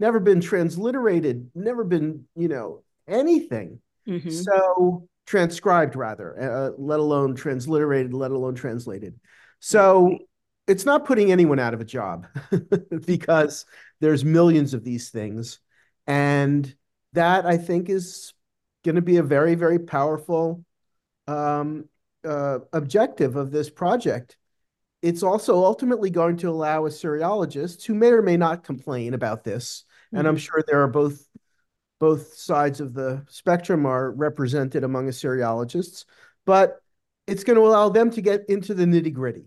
never 0.00 0.18
been 0.18 0.40
transliterated, 0.40 1.48
never 1.54 1.84
been, 1.84 2.24
you 2.34 2.48
know, 2.48 2.82
anything. 3.06 3.80
Mhm. 4.08 4.32
So 4.32 5.08
transcribed 5.26 5.94
rather, 5.94 6.40
uh, 6.40 6.70
let 6.76 6.98
alone 6.98 7.36
transliterated, 7.36 8.12
let 8.12 8.32
alone 8.32 8.56
translated. 8.56 9.14
So 9.60 10.18
it's 10.66 10.84
not 10.84 11.04
putting 11.04 11.30
anyone 11.30 11.58
out 11.58 11.74
of 11.74 11.80
a 11.80 11.84
job 11.84 12.26
because 13.06 13.66
there's 14.00 14.24
millions 14.24 14.74
of 14.74 14.82
these 14.82 15.10
things. 15.10 15.60
And 16.06 16.74
that 17.12 17.46
I 17.46 17.58
think 17.58 17.88
is 17.88 18.32
going 18.84 18.96
to 18.96 19.02
be 19.02 19.18
a 19.18 19.22
very, 19.22 19.54
very 19.54 19.78
powerful 19.78 20.64
um, 21.26 21.88
uh, 22.24 22.60
objective 22.72 23.36
of 23.36 23.50
this 23.50 23.70
project. 23.70 24.36
It's 25.02 25.22
also 25.22 25.64
ultimately 25.64 26.10
going 26.10 26.38
to 26.38 26.50
allow 26.50 26.82
Assyriologists 26.82 27.84
who 27.84 27.94
may 27.94 28.08
or 28.08 28.22
may 28.22 28.36
not 28.36 28.64
complain 28.64 29.14
about 29.14 29.44
this, 29.44 29.84
and 30.12 30.26
I'm 30.26 30.36
sure 30.36 30.62
there 30.66 30.82
are 30.82 30.88
both 30.88 31.26
both 31.98 32.34
sides 32.34 32.80
of 32.80 32.94
the 32.94 33.24
spectrum 33.28 33.84
are 33.84 34.10
represented 34.10 34.84
among 34.84 35.08
Assyriologists, 35.08 36.06
but 36.46 36.80
it's 37.26 37.44
going 37.44 37.56
to 37.56 37.66
allow 37.66 37.90
them 37.90 38.10
to 38.10 38.22
get 38.22 38.48
into 38.48 38.72
the 38.72 38.86
nitty 38.86 39.12
gritty, 39.12 39.44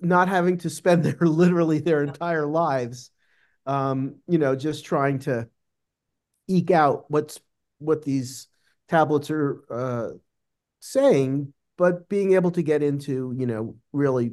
not 0.00 0.28
having 0.28 0.58
to 0.58 0.70
spend 0.70 1.02
their 1.04 1.18
literally 1.26 1.80
their 1.80 2.02
entire 2.02 2.46
lives, 2.46 3.10
um, 3.66 4.16
you 4.28 4.38
know, 4.38 4.54
just 4.54 4.84
trying 4.84 5.18
to 5.20 5.48
eke 6.46 6.70
out 6.70 7.04
what's 7.08 7.40
what 7.78 8.04
these 8.04 8.48
tablets 8.88 9.30
are 9.30 9.62
uh, 9.70 10.08
saying, 10.80 11.52
but 11.76 12.08
being 12.08 12.34
able 12.34 12.50
to 12.52 12.62
get 12.62 12.82
into, 12.82 13.34
you 13.36 13.46
know, 13.46 13.76
really 13.92 14.32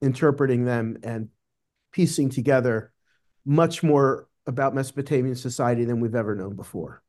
interpreting 0.00 0.64
them 0.64 0.98
and 1.02 1.28
piecing 1.92 2.28
together 2.28 2.92
much 3.46 3.82
more 3.82 4.28
about 4.46 4.74
Mesopotamian 4.74 5.36
society 5.36 5.84
than 5.84 6.00
we've 6.00 6.14
ever 6.14 6.34
known 6.34 6.56
before. 6.56 7.02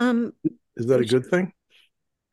Um, 0.00 0.32
Is 0.76 0.86
that 0.86 1.00
a 1.00 1.04
good 1.04 1.26
thing? 1.26 1.52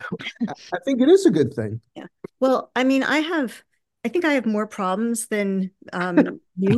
I 0.02 0.78
think 0.86 1.02
it 1.02 1.10
is 1.10 1.26
a 1.26 1.32
good 1.32 1.54
thing. 1.54 1.82
Yeah. 1.96 2.06
well, 2.40 2.72
I 2.76 2.84
mean, 2.84 3.04
I 3.04 3.20
have, 3.20 3.64
I 4.04 4.10
think 4.10 4.24
I 4.24 4.34
have 4.34 4.46
more 4.46 4.68
problems 4.68 5.28
than 5.28 5.72
um, 5.92 6.40
you 6.58 6.78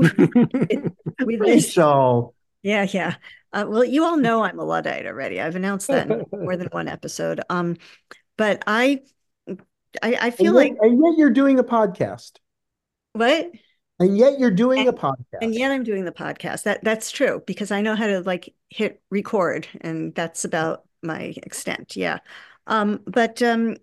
with 1.19 1.39
this. 1.41 1.73
So 1.73 2.33
Yeah, 2.63 2.87
yeah. 2.89 3.15
Uh, 3.51 3.65
well, 3.67 3.83
you 3.83 4.03
all 4.03 4.17
know 4.17 4.43
I'm 4.43 4.59
a 4.59 4.63
Luddite 4.63 5.05
already. 5.05 5.41
I've 5.41 5.55
announced 5.55 5.87
that 5.87 6.09
in 6.09 6.25
more 6.31 6.55
than 6.55 6.67
one 6.67 6.87
episode. 6.87 7.41
Um, 7.49 7.77
but 8.37 8.63
I 8.67 9.01
I, 10.03 10.17
I 10.21 10.31
feel 10.31 10.47
and 10.47 10.55
like 10.55 10.73
yet, 10.73 10.91
and 10.91 11.03
yet 11.03 11.17
you're 11.17 11.29
doing 11.29 11.59
a 11.59 11.63
podcast. 11.63 12.33
what? 13.13 13.51
And 13.99 14.17
yet 14.17 14.39
you're 14.39 14.51
doing 14.51 14.87
and, 14.87 14.89
a 14.89 14.93
podcast. 14.93 15.41
And 15.41 15.55
yet 15.55 15.71
I'm 15.71 15.83
doing 15.83 16.05
the 16.05 16.11
podcast. 16.11 16.63
That 16.63 16.83
that's 16.83 17.09
true 17.09 17.41
because 17.47 17.71
I 17.71 17.81
know 17.81 17.95
how 17.95 18.07
to 18.07 18.21
like 18.21 18.53
hit 18.69 19.01
record, 19.09 19.67
and 19.81 20.13
that's 20.13 20.45
about 20.45 20.83
my 21.01 21.33
extent. 21.37 21.95
Yeah. 21.95 22.19
Um, 22.67 23.01
but 23.07 23.41
um, 23.41 23.77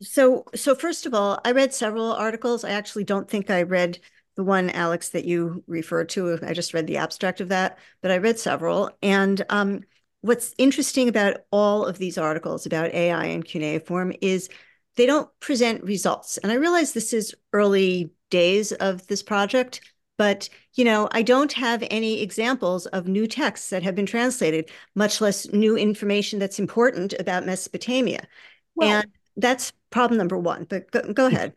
so 0.00 0.44
so 0.54 0.74
first 0.74 1.06
of 1.06 1.14
all, 1.14 1.40
I 1.44 1.52
read 1.52 1.74
several 1.74 2.12
articles. 2.12 2.64
I 2.64 2.70
actually 2.70 3.04
don't 3.04 3.28
think 3.28 3.50
I 3.50 3.62
read 3.62 3.98
the 4.36 4.44
one 4.44 4.70
Alex 4.70 5.08
that 5.10 5.24
you 5.24 5.64
referred 5.66 6.10
to. 6.10 6.38
I 6.42 6.52
just 6.52 6.74
read 6.74 6.86
the 6.86 6.98
abstract 6.98 7.40
of 7.40 7.48
that, 7.48 7.78
but 8.02 8.10
I 8.10 8.18
read 8.18 8.38
several. 8.38 8.90
And 9.02 9.44
um, 9.48 9.80
what's 10.20 10.54
interesting 10.58 11.08
about 11.08 11.38
all 11.50 11.84
of 11.86 11.98
these 11.98 12.18
articles 12.18 12.66
about 12.66 12.92
AI 12.92 13.24
and 13.26 13.44
cuneiform 13.44 14.12
is 14.20 14.50
they 14.96 15.06
don't 15.06 15.28
present 15.40 15.82
results. 15.84 16.36
And 16.38 16.52
I 16.52 16.56
realize 16.56 16.92
this 16.92 17.12
is 17.12 17.34
early 17.52 18.10
days 18.30 18.72
of 18.72 19.06
this 19.06 19.22
project, 19.22 19.80
but 20.18 20.48
you 20.74 20.84
know, 20.84 21.08
I 21.12 21.22
don't 21.22 21.52
have 21.52 21.84
any 21.90 22.20
examples 22.20 22.86
of 22.86 23.06
new 23.06 23.26
texts 23.26 23.70
that 23.70 23.82
have 23.82 23.94
been 23.94 24.06
translated, 24.06 24.70
much 24.94 25.20
less 25.20 25.50
new 25.52 25.76
information 25.76 26.38
that's 26.38 26.58
important 26.58 27.14
about 27.18 27.46
Mesopotamia. 27.46 28.26
Well, 28.74 29.00
and 29.00 29.10
that's 29.36 29.72
problem 29.90 30.18
number 30.18 30.38
one. 30.38 30.64
But 30.64 30.90
go, 30.90 31.12
go 31.12 31.26
ahead. 31.26 31.54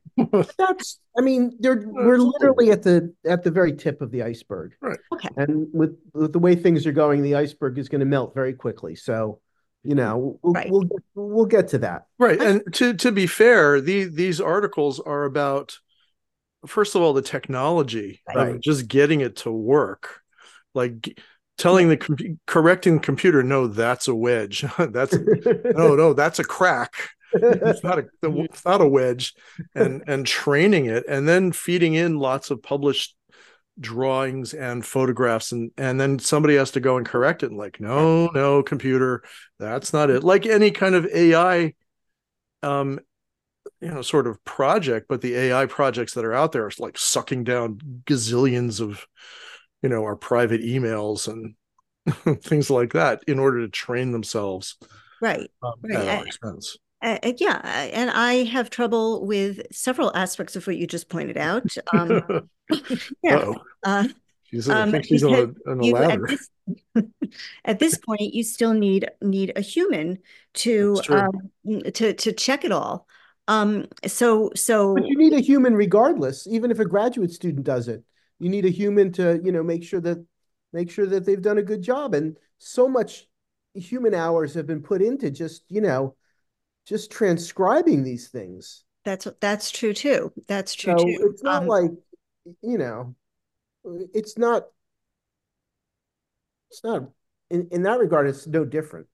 that's, 0.57 0.99
I 1.17 1.21
mean, 1.21 1.55
they're 1.59 1.83
we're 1.85 2.17
literally 2.17 2.71
at 2.71 2.83
the 2.83 3.13
at 3.25 3.43
the 3.43 3.51
very 3.51 3.73
tip 3.73 4.01
of 4.01 4.11
the 4.11 4.23
iceberg. 4.23 4.73
Right. 4.81 4.99
Okay. 5.13 5.29
And 5.37 5.67
with 5.73 5.97
with 6.13 6.33
the 6.33 6.39
way 6.39 6.55
things 6.55 6.85
are 6.85 6.91
going, 6.91 7.21
the 7.21 7.35
iceberg 7.35 7.77
is 7.77 7.89
going 7.89 7.99
to 7.99 8.05
melt 8.05 8.33
very 8.33 8.53
quickly. 8.53 8.95
So 8.95 9.39
you 9.83 9.95
know 9.95 10.37
we'll, 10.41 10.53
right. 10.53 10.69
we'll 10.69 10.81
get, 10.81 11.03
we'll 11.15 11.45
get 11.45 11.69
to 11.69 11.77
that 11.77 12.07
right 12.17 12.41
and 12.41 12.61
to 12.73 12.93
to 12.93 13.13
be 13.13 13.25
fair 13.25 13.79
the, 13.79 14.03
these 14.03 14.41
articles 14.41 14.99
are 14.99 15.23
about 15.23 15.79
first 16.67 16.95
of 16.95 17.01
all 17.01 17.13
the 17.13 17.21
technology 17.21 18.21
right. 18.35 18.49
of 18.49 18.61
just 18.61 18.87
getting 18.87 19.21
it 19.21 19.37
to 19.37 19.51
work 19.51 20.21
like 20.73 21.19
telling 21.59 21.89
the 21.89 21.97
com- 21.97 22.39
correcting 22.47 22.95
the 22.95 23.01
computer 23.01 23.43
no 23.43 23.67
that's 23.67 24.07
a 24.07 24.15
wedge. 24.15 24.61
That's 24.77 25.13
no 25.13 25.95
no 25.95 26.13
that's 26.13 26.39
a 26.39 26.43
crack. 26.43 26.93
It's 27.33 27.83
not 27.83 27.99
a 27.99 28.05
it's 28.23 28.65
not 28.65 28.81
a 28.81 28.87
wedge. 28.87 29.33
And 29.75 30.03
and 30.07 30.25
training 30.25 30.85
it 30.85 31.03
and 31.07 31.27
then 31.27 31.51
feeding 31.51 31.93
in 31.93 32.17
lots 32.17 32.49
of 32.49 32.63
published 32.63 33.15
drawings 33.79 34.53
and 34.53 34.85
photographs 34.85 35.51
and 35.51 35.71
and 35.77 35.99
then 35.99 36.19
somebody 36.19 36.55
has 36.55 36.71
to 36.71 36.79
go 36.79 36.97
and 36.97 37.05
correct 37.05 37.43
it 37.43 37.49
and 37.49 37.57
like 37.57 37.79
no 37.79 38.27
no 38.27 38.63
computer 38.63 39.23
that's 39.59 39.93
not 39.93 40.09
it. 40.09 40.23
Like 40.23 40.45
any 40.45 40.71
kind 40.71 40.95
of 40.95 41.05
ai 41.05 41.73
um 42.63 42.99
you 43.81 43.89
know 43.89 44.01
sort 44.01 44.27
of 44.27 44.43
project 44.43 45.07
but 45.07 45.21
the 45.21 45.35
ai 45.35 45.65
projects 45.65 46.13
that 46.13 46.25
are 46.25 46.33
out 46.33 46.51
there 46.51 46.65
are 46.65 46.71
like 46.79 46.97
sucking 46.97 47.43
down 47.43 47.79
gazillions 48.05 48.81
of 48.81 49.05
you 49.81 49.89
know 49.89 50.03
our 50.03 50.15
private 50.15 50.61
emails 50.61 51.27
and 51.27 51.55
things 52.43 52.69
like 52.69 52.93
that 52.93 53.21
in 53.27 53.39
order 53.39 53.61
to 53.61 53.69
train 53.69 54.11
themselves 54.11 54.77
right, 55.21 55.49
um, 55.63 55.73
right. 55.83 55.95
at 55.95 56.19
our 56.19 56.25
expense 56.25 56.77
uh, 57.01 57.17
yeah, 57.37 57.61
and 57.93 58.09
I 58.09 58.43
have 58.43 58.69
trouble 58.69 59.25
with 59.25 59.61
several 59.71 60.15
aspects 60.15 60.57
of 60.57 60.67
what 60.67 60.75
you 60.75 60.85
just 60.85 61.07
pointed 61.07 61.37
out. 61.37 61.65
Um, 61.93 62.49
yeah, 63.23 63.53
uh, 63.85 64.07
she's, 64.43 64.69
um, 64.69 65.01
she's 65.03 65.23
on 65.23 65.33
a, 65.33 65.71
on 65.71 65.79
a 65.79 65.83
ladder. 65.83 66.29
At 66.29 66.29
this, 66.29 66.49
at 67.65 67.79
this, 67.79 67.97
point, 67.97 68.33
you 68.33 68.43
still 68.43 68.73
need 68.73 69.09
need 69.21 69.53
a 69.55 69.61
human 69.61 70.19
to 70.55 71.01
um, 71.07 71.51
to 71.93 72.13
to 72.13 72.33
check 72.33 72.65
it 72.65 72.73
all. 72.73 73.07
Um, 73.49 73.87
so 74.05 74.51
so, 74.55 74.93
but 74.93 75.07
you 75.07 75.17
need 75.17 75.33
a 75.33 75.39
human 75.39 75.73
regardless, 75.73 76.45
even 76.45 76.69
if 76.69 76.77
a 76.77 76.85
graduate 76.85 77.31
student 77.31 77.65
does 77.65 77.87
it. 77.87 78.03
You 78.37 78.47
need 78.47 78.63
a 78.63 78.69
human 78.69 79.11
to 79.13 79.41
you 79.43 79.51
know 79.51 79.63
make 79.63 79.83
sure 79.83 79.99
that 80.01 80.23
make 80.71 80.91
sure 80.91 81.07
that 81.07 81.25
they've 81.25 81.41
done 81.41 81.57
a 81.57 81.63
good 81.63 81.81
job, 81.81 82.13
and 82.13 82.37
so 82.59 82.87
much 82.87 83.27
human 83.73 84.13
hours 84.13 84.53
have 84.53 84.67
been 84.67 84.83
put 84.83 85.01
into 85.01 85.31
just 85.31 85.63
you 85.67 85.81
know 85.81 86.15
just 86.85 87.11
transcribing 87.11 88.03
these 88.03 88.29
things. 88.29 88.83
That's 89.03 89.27
that's 89.41 89.71
true 89.71 89.93
too. 89.93 90.31
That's 90.47 90.75
true 90.75 90.95
so 90.95 91.05
too. 91.05 91.31
It's 91.31 91.41
not 91.41 91.63
um, 91.63 91.67
like 91.67 91.91
you 92.61 92.77
know, 92.77 93.15
it's 94.13 94.37
not. 94.37 94.67
It's 96.69 96.83
not 96.83 97.09
in 97.49 97.67
in 97.71 97.81
that 97.81 97.97
regard. 97.97 98.29
It's 98.29 98.45
no 98.45 98.63
different. 98.63 99.07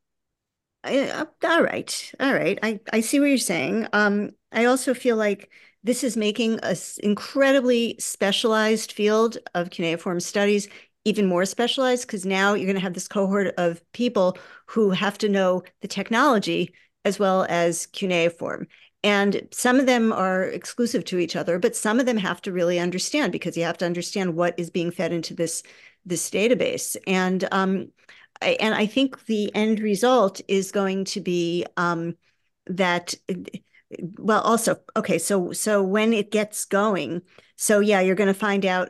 Uh, 0.86 1.26
all 1.44 1.64
right, 1.64 2.12
all 2.20 2.34
right. 2.34 2.60
I 2.62 2.80
I 2.94 3.02
see 3.02 3.20
what 3.20 3.28
you're 3.28 3.38
saying. 3.38 3.88
Um, 3.94 4.32
I 4.52 4.66
also 4.66 4.94
feel 4.94 5.16
like 5.16 5.50
this 5.84 6.04
is 6.04 6.16
making 6.16 6.60
a 6.64 6.76
incredibly 7.02 7.96
specialized 8.00 8.92
field 8.92 9.38
of 9.56 9.72
cuneiform 9.72 10.20
studies 10.20 10.68
even 11.04 11.26
more 11.28 11.46
specialized 11.46 12.08
because 12.08 12.26
now 12.26 12.54
you're 12.54 12.66
going 12.66 12.76
to 12.76 12.82
have 12.82 12.94
this 12.94 13.08
cohort 13.08 13.54
of 13.58 13.82
people 13.94 14.38
who 14.68 14.92
have 14.92 15.18
to 15.20 15.30
know 15.30 15.64
the 15.82 15.88
technology 15.88 16.74
as 17.04 17.20
well 17.20 17.46
as 17.50 17.88
cuneiform. 17.88 18.68
And 19.04 19.48
some 19.52 19.80
of 19.80 19.86
them 19.86 20.12
are 20.12 20.44
exclusive 20.46 21.06
to 21.06 21.20
each 21.20 21.36
other, 21.36 21.60
but 21.60 21.76
some 21.76 22.00
of 22.00 22.08
them 22.08 22.18
have 22.18 22.42
to 22.44 22.52
really 22.52 22.80
understand 22.80 23.32
because 23.32 23.56
you 23.58 23.64
have 23.64 23.78
to 23.80 23.86
understand 23.86 24.36
what 24.36 24.56
is 24.58 24.72
being 24.72 24.92
fed 24.92 25.12
into 25.14 25.34
this 25.34 25.64
this 26.08 26.30
database. 26.30 26.96
And 27.08 27.48
um, 27.52 27.92
I, 28.00 28.25
and 28.42 28.74
I 28.74 28.86
think 28.86 29.26
the 29.26 29.54
end 29.56 29.80
result 29.80 30.42
is 30.48 30.72
going 30.72 31.06
to 31.06 31.22
be 31.22 31.66
um, 31.78 32.16
that. 32.68 33.14
Well, 34.18 34.42
also, 34.42 34.78
okay, 34.96 35.18
so 35.18 35.52
so 35.52 35.82
when 35.84 36.12
it 36.12 36.32
gets 36.32 36.66
going, 36.66 37.22
so 37.56 37.80
yeah, 37.80 38.02
you're 38.02 38.16
going 38.16 38.28
to 38.28 38.34
find 38.34 38.66
out 38.66 38.90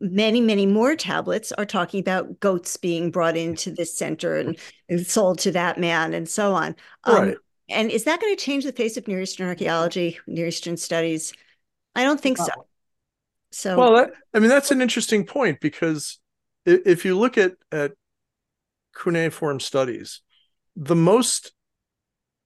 many, 0.00 0.40
many 0.40 0.66
more 0.66 0.94
tablets 0.94 1.52
are 1.52 1.66
talking 1.66 2.00
about 2.00 2.40
goats 2.40 2.76
being 2.76 3.10
brought 3.10 3.36
into 3.36 3.70
this 3.70 3.96
center 3.96 4.36
and, 4.36 4.58
and 4.88 5.06
sold 5.06 5.38
to 5.40 5.52
that 5.52 5.78
man 5.78 6.14
and 6.14 6.28
so 6.28 6.54
on. 6.54 6.76
Um, 7.04 7.14
right. 7.14 7.36
And 7.68 7.90
is 7.90 8.04
that 8.04 8.20
going 8.20 8.34
to 8.34 8.42
change 8.42 8.64
the 8.64 8.72
face 8.72 8.96
of 8.96 9.06
Near 9.06 9.20
Eastern 9.20 9.48
archaeology, 9.48 10.18
Near 10.26 10.48
Eastern 10.48 10.76
studies? 10.76 11.32
I 11.94 12.02
don't 12.02 12.20
think 12.20 12.38
so. 12.38 12.48
So, 13.52 13.76
well, 13.76 13.94
that, 13.94 14.12
I 14.34 14.38
mean, 14.38 14.48
that's 14.48 14.70
an 14.70 14.80
interesting 14.80 15.24
point 15.24 15.60
because 15.60 16.18
if 16.66 17.04
you 17.04 17.18
look 17.18 17.36
at 17.38 17.54
at 17.72 17.92
cuneiform 19.00 19.60
studies, 19.60 20.20
the 20.76 20.96
most 20.96 21.52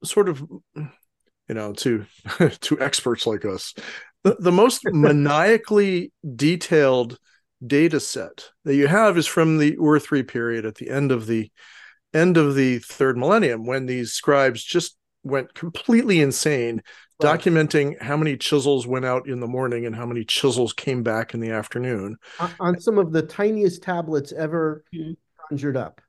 sort 0.05 0.29
of, 0.29 0.43
you 0.77 1.55
know, 1.55 1.73
to 1.75 2.07
to 2.61 2.81
experts 2.81 3.27
like 3.27 3.45
us, 3.45 3.75
the, 4.23 4.37
the 4.39 4.53
most 4.53 4.83
maniacally 4.93 6.13
detailed 6.37 7.19
data 7.65 8.01
set 8.01 8.51
that 8.65 8.75
you 8.75 8.87
have 8.87 9.17
is 9.17 9.27
from 9.27 9.59
the 9.59 9.77
Ur 9.81 9.99
three 9.99 10.23
period 10.23 10.67
at 10.67 10.75
the 10.77 10.91
end 10.91 11.13
of 11.13 11.27
the 11.27 11.51
end 12.13 12.37
of 12.37 12.55
the 12.55 12.79
third 12.79 13.17
millennium 13.17 13.67
when 13.67 13.87
these 13.87 14.13
scribes 14.13 14.63
just 14.63 14.97
went 15.25 15.55
completely 15.55 16.21
insane 16.21 16.83
right. 17.23 17.41
documenting 17.41 18.01
how 18.01 18.17
many 18.17 18.37
chisels 18.37 18.87
went 18.87 19.05
out 19.05 19.27
in 19.27 19.41
the 19.41 19.47
morning 19.47 19.87
and 19.87 19.97
how 19.97 20.07
many 20.07 20.25
chisels 20.25 20.73
came 20.73 21.03
back 21.03 21.35
in 21.35 21.41
the 21.41 21.51
afternoon 21.51 22.17
on 22.61 22.79
some 22.79 22.99
of 22.99 23.11
the 23.13 23.23
tiniest 23.23 23.83
tablets 23.83 24.33
ever 24.33 24.85
mm. 24.95 25.17
conjured 25.49 25.77
up 25.77 26.01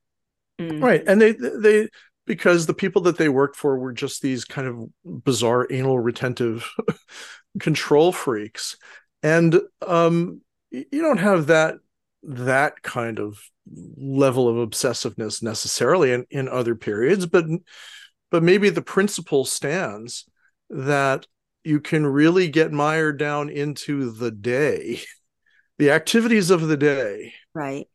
mm. 0.59 0.81
right 0.81 1.03
and 1.07 1.21
they 1.21 1.31
they 1.33 1.87
because 2.25 2.65
the 2.65 2.73
people 2.73 3.03
that 3.03 3.17
they 3.17 3.29
worked 3.29 3.55
for 3.55 3.77
were 3.77 3.93
just 3.93 4.21
these 4.21 4.45
kind 4.45 4.67
of 4.67 5.23
bizarre 5.23 5.67
anal 5.69 5.99
retentive 5.99 6.67
control 7.59 8.11
freaks. 8.11 8.77
And 9.23 9.59
um 9.85 10.41
you 10.71 11.01
don't 11.01 11.19
have 11.19 11.47
that 11.47 11.75
that 12.23 12.81
kind 12.81 13.19
of 13.19 13.39
level 13.97 14.47
of 14.47 14.67
obsessiveness 14.67 15.41
necessarily 15.41 16.11
in, 16.11 16.25
in 16.29 16.47
other 16.47 16.75
periods 16.75 17.25
but 17.25 17.45
but 18.29 18.43
maybe 18.43 18.69
the 18.69 18.81
principle 18.81 19.45
stands 19.45 20.25
that 20.69 21.25
you 21.63 21.79
can 21.79 22.05
really 22.05 22.47
get 22.47 22.71
mired 22.71 23.17
down 23.17 23.49
into 23.49 24.11
the 24.11 24.31
day 24.31 25.01
the 25.77 25.91
activities 25.91 26.49
of 26.51 26.61
the 26.61 26.77
day. 26.77 27.33
Right 27.53 27.87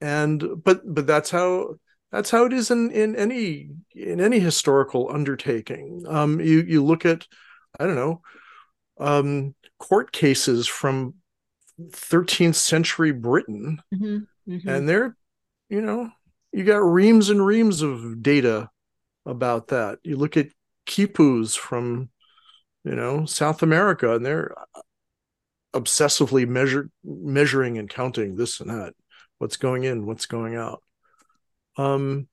and 0.00 0.62
but 0.62 0.82
but 0.84 1.06
that's 1.06 1.30
how 1.30 1.74
that's 2.12 2.30
how 2.30 2.44
it 2.44 2.52
is 2.52 2.70
in 2.70 2.90
in 2.90 3.14
any 3.16 3.70
in 3.94 4.20
any 4.20 4.38
historical 4.38 5.10
undertaking 5.12 6.04
um 6.08 6.40
you 6.40 6.60
you 6.62 6.84
look 6.84 7.04
at 7.04 7.26
i 7.78 7.86
don't 7.86 7.96
know 7.96 8.20
um 8.98 9.54
court 9.78 10.12
cases 10.12 10.66
from 10.66 11.14
13th 11.80 12.56
century 12.56 13.12
britain 13.12 13.80
mm-hmm, 13.94 14.52
mm-hmm. 14.52 14.68
and 14.68 14.88
they're 14.88 15.16
you 15.68 15.80
know 15.80 16.10
you 16.52 16.64
got 16.64 16.78
reams 16.78 17.30
and 17.30 17.44
reams 17.44 17.82
of 17.82 18.22
data 18.22 18.70
about 19.26 19.68
that. 19.68 19.98
You 20.02 20.16
look 20.16 20.36
at 20.36 20.48
quipus 20.86 21.56
from, 21.56 22.10
you 22.84 22.94
know, 22.94 23.24
South 23.26 23.62
America, 23.62 24.14
and 24.14 24.24
they're 24.24 24.54
obsessively 25.74 26.46
measure, 26.46 26.90
measuring 27.04 27.78
and 27.78 27.88
counting 27.88 28.36
this 28.36 28.60
and 28.60 28.70
that, 28.70 28.94
what's 29.40 29.56
going 29.56 29.84
in, 29.84 30.04
what's 30.04 30.26
going 30.26 30.54
out. 30.54 30.82
Um, 31.78 32.28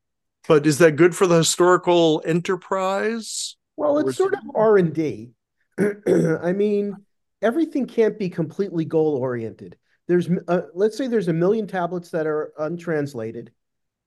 but 0.47 0.67
is 0.67 0.77
that 0.79 0.97
good 0.97 1.15
for 1.15 1.25
the 1.25 1.37
historical 1.37 2.21
enterprise? 2.25 3.55
Well, 3.77 3.97
it's 3.99 4.17
sort 4.17 4.33
of 4.33 4.39
R 4.53 4.77
and 4.77 4.93
D. 4.93 5.31
I 5.79 6.51
mean, 6.53 6.95
everything 7.41 7.85
can't 7.85 8.19
be 8.19 8.29
completely 8.29 8.83
goal 8.85 9.15
oriented. 9.15 9.77
There's, 10.07 10.29
uh, 10.47 10.61
let's 10.73 10.97
say, 10.97 11.07
there's 11.07 11.27
a 11.27 11.33
million 11.33 11.65
tablets 11.65 12.11
that 12.11 12.27
are 12.27 12.51
untranslated, 12.57 13.51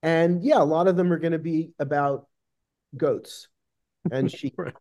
and 0.03 0.43
yeah, 0.43 0.61
a 0.61 0.65
lot 0.65 0.87
of 0.87 0.97
them 0.97 1.13
are 1.13 1.19
going 1.19 1.33
to 1.33 1.39
be 1.39 1.73
about 1.79 2.27
goats 2.97 3.49
and 4.11 4.31
sheep, 4.37 4.55
right. 4.59 4.75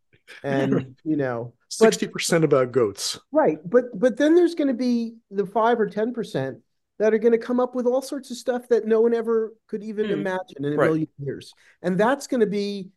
and 0.44 0.98
you 1.06 1.16
know, 1.16 1.54
sixty 1.70 2.08
percent 2.08 2.44
about 2.44 2.74
goats. 2.74 3.18
Right, 3.32 3.60
but 3.64 3.98
but 3.98 4.18
then 4.18 4.36
there's 4.36 4.56
going 4.56 4.70
to 4.70 4.74
be 4.74 5.16
the 5.32 5.46
five 5.46 5.80
or 5.80 5.88
ten 5.88 6.14
percent 6.14 6.60
that 7.00 7.14
are 7.14 7.18
going 7.18 7.32
to 7.32 7.38
come 7.38 7.60
up 7.60 7.74
with 7.74 7.88
all 7.88 8.02
sorts 8.02 8.30
of 8.30 8.38
stuff 8.38 8.68
that 8.68 8.86
no 8.86 9.02
one 9.02 9.14
ever 9.14 9.54
could 9.68 9.84
even 9.84 10.08
mm. 10.08 10.12
imagine 10.12 10.64
in 10.64 10.74
a 10.74 10.76
right. 10.76 10.86
million 10.86 11.08
years, 11.18 11.54
and 11.82 11.98
that's 11.98 12.28
going 12.28 12.42
to 12.42 12.48
be 12.48 12.90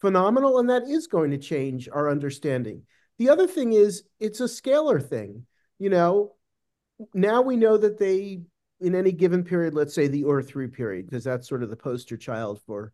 phenomenal, 0.00 0.58
and 0.58 0.70
that 0.70 0.84
is 0.84 1.08
going 1.08 1.32
to 1.32 1.38
change 1.38 1.88
our 1.92 2.08
understanding. 2.08 2.82
The 3.18 3.30
other 3.30 3.48
thing 3.48 3.72
is 3.72 4.04
it's 4.20 4.40
a 4.40 4.44
scalar 4.44 5.04
thing. 5.04 5.44
You 5.78 5.90
know, 5.90 6.34
now 7.14 7.42
we 7.42 7.56
know 7.56 7.76
that 7.76 7.98
they 7.98 8.42
in 8.80 8.94
any 8.94 9.10
given 9.10 9.42
period, 9.42 9.74
let's 9.74 9.94
say 9.94 10.06
the 10.06 10.24
Ur 10.24 10.42
three 10.42 10.68
period, 10.68 11.06
because 11.06 11.24
that's 11.24 11.48
sort 11.48 11.64
of 11.64 11.70
the 11.70 11.76
poster 11.76 12.16
child 12.16 12.60
for, 12.64 12.92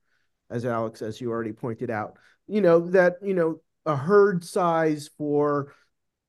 as 0.51 0.64
Alex, 0.64 1.03
as 1.03 1.21
you 1.21 1.31
already 1.31 1.53
pointed 1.53 1.90
out, 1.90 2.17
you 2.47 2.62
know, 2.62 2.81
that, 2.88 3.17
you 3.23 3.35
know, 3.35 3.61
a 3.85 3.95
herd 3.95 4.43
size 4.45 5.11
for, 5.19 5.75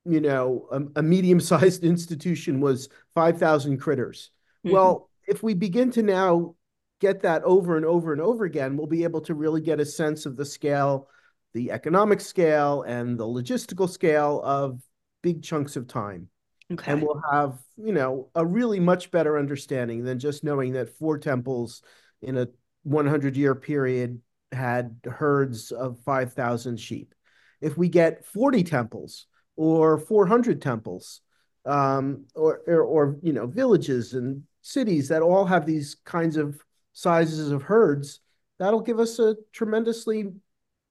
you 0.06 0.20
know, 0.20 0.68
a, 0.70 1.00
a 1.00 1.02
medium 1.02 1.40
sized 1.40 1.84
institution 1.84 2.60
was 2.60 2.88
5,000 3.14 3.78
critters. 3.78 4.30
Mm-hmm. 4.64 4.74
Well, 4.74 5.10
if 5.26 5.42
we 5.42 5.54
begin 5.54 5.90
to 5.92 6.02
now 6.02 6.54
get 7.00 7.22
that 7.22 7.42
over 7.42 7.76
and 7.76 7.84
over 7.84 8.12
and 8.12 8.22
over 8.22 8.44
again, 8.44 8.76
we'll 8.76 8.86
be 8.86 9.04
able 9.04 9.20
to 9.22 9.34
really 9.34 9.60
get 9.60 9.80
a 9.80 9.86
sense 9.86 10.26
of 10.26 10.36
the 10.36 10.44
scale, 10.44 11.08
the 11.52 11.70
economic 11.70 12.20
scale, 12.20 12.82
and 12.82 13.18
the 13.18 13.26
logistical 13.26 13.88
scale 13.88 14.40
of 14.44 14.80
big 15.22 15.42
chunks 15.42 15.76
of 15.76 15.88
time. 15.88 16.28
Okay. 16.72 16.92
And 16.92 17.02
we'll 17.02 17.22
have, 17.30 17.58
you 17.76 17.92
know, 17.92 18.28
a 18.34 18.44
really 18.44 18.80
much 18.80 19.10
better 19.10 19.38
understanding 19.38 20.04
than 20.04 20.18
just 20.18 20.42
knowing 20.42 20.72
that 20.72 20.96
four 20.98 21.18
temples 21.18 21.82
in 22.22 22.36
a 22.36 22.48
100 22.82 23.36
year 23.36 23.54
period 23.54 24.20
had 24.52 24.98
herds 25.04 25.70
of 25.70 25.98
5,000 26.04 26.78
sheep. 26.78 27.14
If 27.60 27.76
we 27.76 27.88
get 27.88 28.24
40 28.26 28.64
temples 28.64 29.26
or 29.56 29.98
400 29.98 30.60
temples, 30.60 31.20
um, 31.64 32.26
or, 32.34 32.60
or, 32.66 32.82
or, 32.82 33.18
you 33.22 33.32
know, 33.32 33.46
villages 33.46 34.14
and 34.14 34.42
cities 34.62 35.08
that 35.08 35.22
all 35.22 35.44
have 35.46 35.66
these 35.66 35.96
kinds 36.04 36.36
of 36.36 36.60
sizes 36.92 37.50
of 37.50 37.62
herds, 37.62 38.20
that'll 38.58 38.80
give 38.80 38.98
us 38.98 39.18
a 39.18 39.36
tremendously 39.52 40.32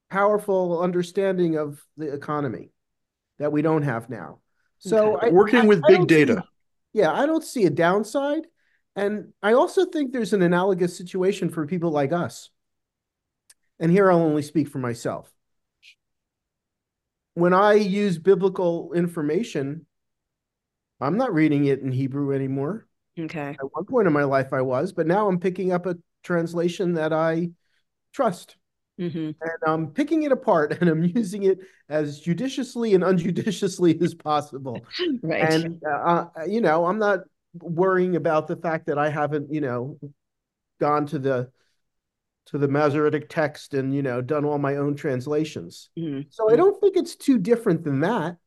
powerful 0.10 0.82
understanding 0.82 1.58
of 1.58 1.84
the 1.98 2.14
economy 2.14 2.72
that 3.40 3.52
we 3.52 3.62
don't 3.62 3.84
have 3.84 4.10
now. 4.10 4.40
So 4.80 5.18
okay. 5.18 5.28
I, 5.28 5.30
working 5.32 5.62
I, 5.62 5.66
with 5.66 5.82
I 5.86 5.88
big 5.90 6.08
data. 6.08 6.44
See, 6.44 7.00
yeah, 7.00 7.12
I 7.12 7.26
don't 7.26 7.44
see 7.44 7.66
a 7.66 7.70
downside. 7.70 8.48
And 8.96 9.34
I 9.44 9.54
also 9.54 9.86
think 9.86 10.14
there's 10.14 10.34
an 10.34 10.42
analogous 10.42 10.98
situation 10.98 11.50
for 11.50 11.68
people 11.68 11.92
like 11.92 12.14
us. 12.14 12.50
And 13.80 13.92
here 13.92 14.10
I'll 14.10 14.20
only 14.20 14.42
speak 14.42 14.70
for 14.70 14.80
myself. 14.80 15.35
When 17.36 17.54
I 17.54 17.74
use 17.74 18.18
biblical 18.18 18.92
information, 18.94 19.86
I'm 21.00 21.18
not 21.18 21.34
reading 21.34 21.66
it 21.66 21.82
in 21.82 21.92
Hebrew 21.92 22.34
anymore. 22.34 22.88
Okay. 23.20 23.50
At 23.50 23.74
one 23.74 23.86
point 23.86 24.08
in 24.08 24.14
my 24.14 24.24
life, 24.24 24.52
I 24.52 24.62
was, 24.62 24.92
but 24.92 25.08
now 25.08 25.28
I'm 25.28 25.40
picking 25.40 25.72
up 25.72 25.86
a 25.86 25.98
translation 26.24 26.94
that 26.96 27.14
I 27.14 27.50
trust. 28.14 28.58
Mm-hmm. 29.00 29.18
And 29.18 29.60
I'm 29.68 29.88
picking 29.88 30.24
it 30.24 30.32
apart 30.32 30.78
and 30.82 30.90
I'm 30.90 31.04
using 31.04 31.44
it 31.44 31.60
as 31.90 32.20
judiciously 32.20 32.94
and 32.94 33.04
unjudiciously 33.04 34.00
as 34.02 34.14
possible. 34.14 34.80
right. 35.22 35.54
And, 35.54 35.82
uh, 35.86 36.26
uh, 36.36 36.46
you 36.48 36.62
know, 36.62 36.86
I'm 36.86 37.00
not 37.00 37.20
worrying 37.62 38.16
about 38.16 38.48
the 38.48 38.56
fact 38.56 38.88
that 38.88 38.98
I 38.98 39.10
haven't, 39.10 39.54
you 39.54 39.62
know, 39.62 40.00
gone 40.80 41.06
to 41.08 41.20
the 41.20 41.52
to 42.48 42.58
the 42.58 42.68
Masoretic 42.68 43.30
text 43.30 43.74
and 43.74 43.94
you 43.94 44.02
know 44.02 44.22
done 44.22 44.46
all 44.46 44.58
my 44.58 44.78
own 44.78 44.96
translations. 44.96 45.90
Mm-hmm. 45.98 46.22
So 46.30 46.52
I 46.52 46.56
don't 46.56 46.80
think 46.80 46.98
it's 46.98 47.16
too 47.16 47.38
different 47.38 47.84
than 47.84 48.02
that. 48.02 48.38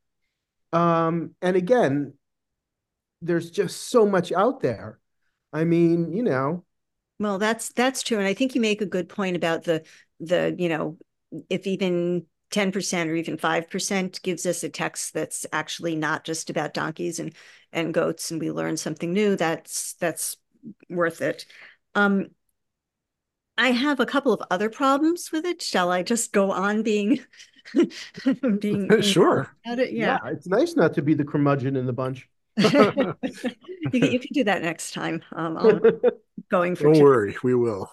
Um, 0.72 1.34
and 1.42 1.56
again, 1.56 2.14
there's 3.22 3.50
just 3.50 3.88
so 3.88 4.06
much 4.06 4.32
out 4.32 4.60
there. 4.60 4.98
I 5.52 5.64
mean, 5.64 6.12
you 6.12 6.22
know. 6.22 6.64
Well, 7.18 7.38
that's 7.38 7.72
that's 7.72 8.02
true, 8.02 8.18
and 8.18 8.26
I 8.26 8.34
think 8.34 8.54
you 8.54 8.60
make 8.60 8.80
a 8.80 8.86
good 8.86 9.08
point 9.08 9.36
about 9.36 9.64
the 9.64 9.84
the 10.20 10.54
you 10.58 10.68
know 10.68 10.98
if 11.50 11.66
even 11.66 12.26
10% 12.50 13.08
or 13.08 13.14
even 13.14 13.36
5% 13.36 14.22
gives 14.22 14.46
us 14.46 14.62
a 14.62 14.68
text 14.68 15.12
that's 15.12 15.44
actually 15.52 15.96
not 15.96 16.24
just 16.24 16.48
about 16.50 16.74
donkeys 16.74 17.20
and 17.20 17.34
and 17.72 17.92
goats 17.92 18.30
and 18.30 18.40
we 18.40 18.50
learn 18.50 18.76
something 18.76 19.12
new 19.12 19.36
that's 19.36 19.92
that's 19.94 20.38
worth 20.88 21.20
it 21.20 21.44
um 21.94 22.28
i 23.58 23.70
have 23.70 24.00
a 24.00 24.06
couple 24.06 24.32
of 24.32 24.42
other 24.50 24.70
problems 24.70 25.30
with 25.32 25.44
it 25.44 25.60
shall 25.60 25.90
i 25.90 26.02
just 26.02 26.32
go 26.32 26.50
on 26.50 26.82
being 26.82 27.20
being 28.58 28.88
sure 29.02 29.54
it? 29.64 29.92
Yeah. 29.92 30.18
yeah 30.24 30.30
it's 30.30 30.46
nice 30.46 30.76
not 30.76 30.94
to 30.94 31.02
be 31.02 31.14
the 31.14 31.24
curmudgeon 31.24 31.76
in 31.76 31.86
the 31.86 31.92
bunch 31.92 32.28
you, 32.58 33.14
you, 33.92 34.18
can 34.18 34.32
do 34.32 34.42
that 34.42 34.62
next 34.62 34.92
time. 34.92 35.22
Um, 35.30 35.56
I'm 35.56 35.92
going 36.50 36.74
for. 36.74 36.84
Don't 36.84 36.94
two. 36.94 37.02
worry, 37.02 37.36
we 37.44 37.54
will. 37.54 37.88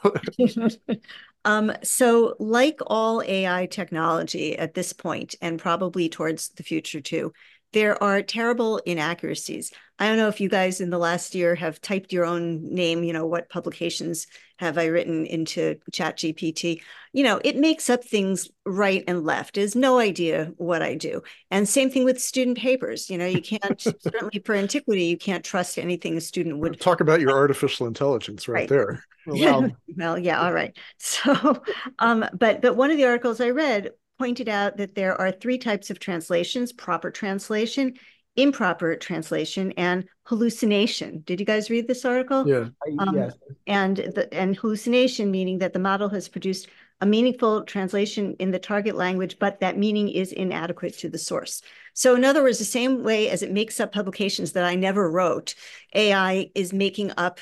um, 1.45 1.71
so, 1.83 2.35
like 2.39 2.79
all 2.87 3.21
AI 3.21 3.67
technology 3.67 4.57
at 4.57 4.73
this 4.73 4.91
point, 4.91 5.35
and 5.39 5.59
probably 5.59 6.09
towards 6.09 6.49
the 6.49 6.63
future 6.63 6.99
too, 6.99 7.31
there 7.73 8.01
are 8.01 8.23
terrible 8.23 8.77
inaccuracies. 8.85 9.71
I 9.97 10.07
don't 10.07 10.17
know 10.17 10.27
if 10.27 10.41
you 10.41 10.49
guys 10.49 10.81
in 10.81 10.89
the 10.89 10.97
last 10.97 11.35
year 11.35 11.55
have 11.55 11.79
typed 11.79 12.11
your 12.11 12.25
own 12.25 12.73
name, 12.73 13.03
you 13.03 13.13
know, 13.13 13.25
what 13.25 13.49
publications 13.49 14.27
have 14.57 14.77
I 14.77 14.85
written 14.85 15.25
into 15.25 15.77
Chat 15.91 16.17
GPT? 16.17 16.81
You 17.13 17.23
know, 17.23 17.39
it 17.43 17.55
makes 17.55 17.89
up 17.89 18.03
things 18.03 18.49
right 18.65 19.03
and 19.07 19.23
left. 19.23 19.57
It 19.57 19.61
has 19.61 19.75
no 19.75 19.99
idea 19.99 20.51
what 20.57 20.81
I 20.81 20.95
do. 20.95 21.21
And 21.49 21.67
same 21.67 21.89
thing 21.89 22.03
with 22.03 22.21
student 22.21 22.57
papers. 22.57 23.09
You 23.09 23.17
know, 23.17 23.25
you 23.25 23.41
can't 23.41 23.79
certainly 24.01 24.41
for 24.43 24.55
antiquity, 24.55 25.05
you 25.05 25.17
can't 25.17 25.45
trust 25.45 25.77
anything 25.77 26.17
a 26.17 26.21
student 26.21 26.59
would 26.59 26.79
talk 26.79 26.99
about 26.99 27.21
your 27.21 27.31
artificial 27.31 27.87
intelligence 27.87 28.47
right, 28.47 28.61
right. 28.61 28.69
there. 28.69 29.03
Well, 29.27 29.71
well, 29.97 30.19
yeah, 30.19 30.39
all 30.39 30.53
right. 30.53 30.77
So 30.99 31.63
um, 31.97 32.25
but 32.37 32.61
but 32.61 32.75
one 32.75 32.91
of 32.91 32.97
the 32.97 33.05
articles 33.05 33.41
I 33.41 33.49
read 33.49 33.89
pointed 34.19 34.47
out 34.47 34.77
that 34.77 34.93
there 34.93 35.19
are 35.19 35.31
three 35.31 35.57
types 35.57 35.89
of 35.89 35.99
translations 35.99 36.71
proper 36.71 37.09
translation, 37.09 37.95
improper 38.35 38.95
translation, 38.95 39.71
and 39.77 40.05
hallucination. 40.23 41.23
Did 41.25 41.39
you 41.39 41.45
guys 41.45 41.69
read 41.69 41.87
this 41.87 42.05
article? 42.05 42.47
Yeah. 42.47 42.67
Um, 42.99 43.15
yes. 43.15 43.33
And, 43.67 43.97
the, 43.97 44.33
and 44.33 44.55
hallucination, 44.55 45.31
meaning 45.31 45.59
that 45.59 45.73
the 45.73 45.79
model 45.79 46.09
has 46.09 46.27
produced 46.27 46.67
a 47.01 47.05
meaningful 47.05 47.63
translation 47.63 48.35
in 48.39 48.51
the 48.51 48.59
target 48.59 48.95
language, 48.95 49.37
but 49.39 49.59
that 49.59 49.77
meaning 49.77 50.09
is 50.09 50.31
inadequate 50.31 50.97
to 50.99 51.09
the 51.09 51.17
source. 51.17 51.61
So, 51.93 52.15
in 52.15 52.23
other 52.23 52.41
words, 52.41 52.59
the 52.59 52.65
same 52.65 53.03
way 53.03 53.29
as 53.29 53.41
it 53.41 53.51
makes 53.51 53.79
up 53.79 53.91
publications 53.91 54.53
that 54.53 54.63
I 54.63 54.75
never 54.75 55.09
wrote, 55.09 55.55
AI 55.93 56.49
is 56.55 56.73
making 56.73 57.11
up 57.17 57.39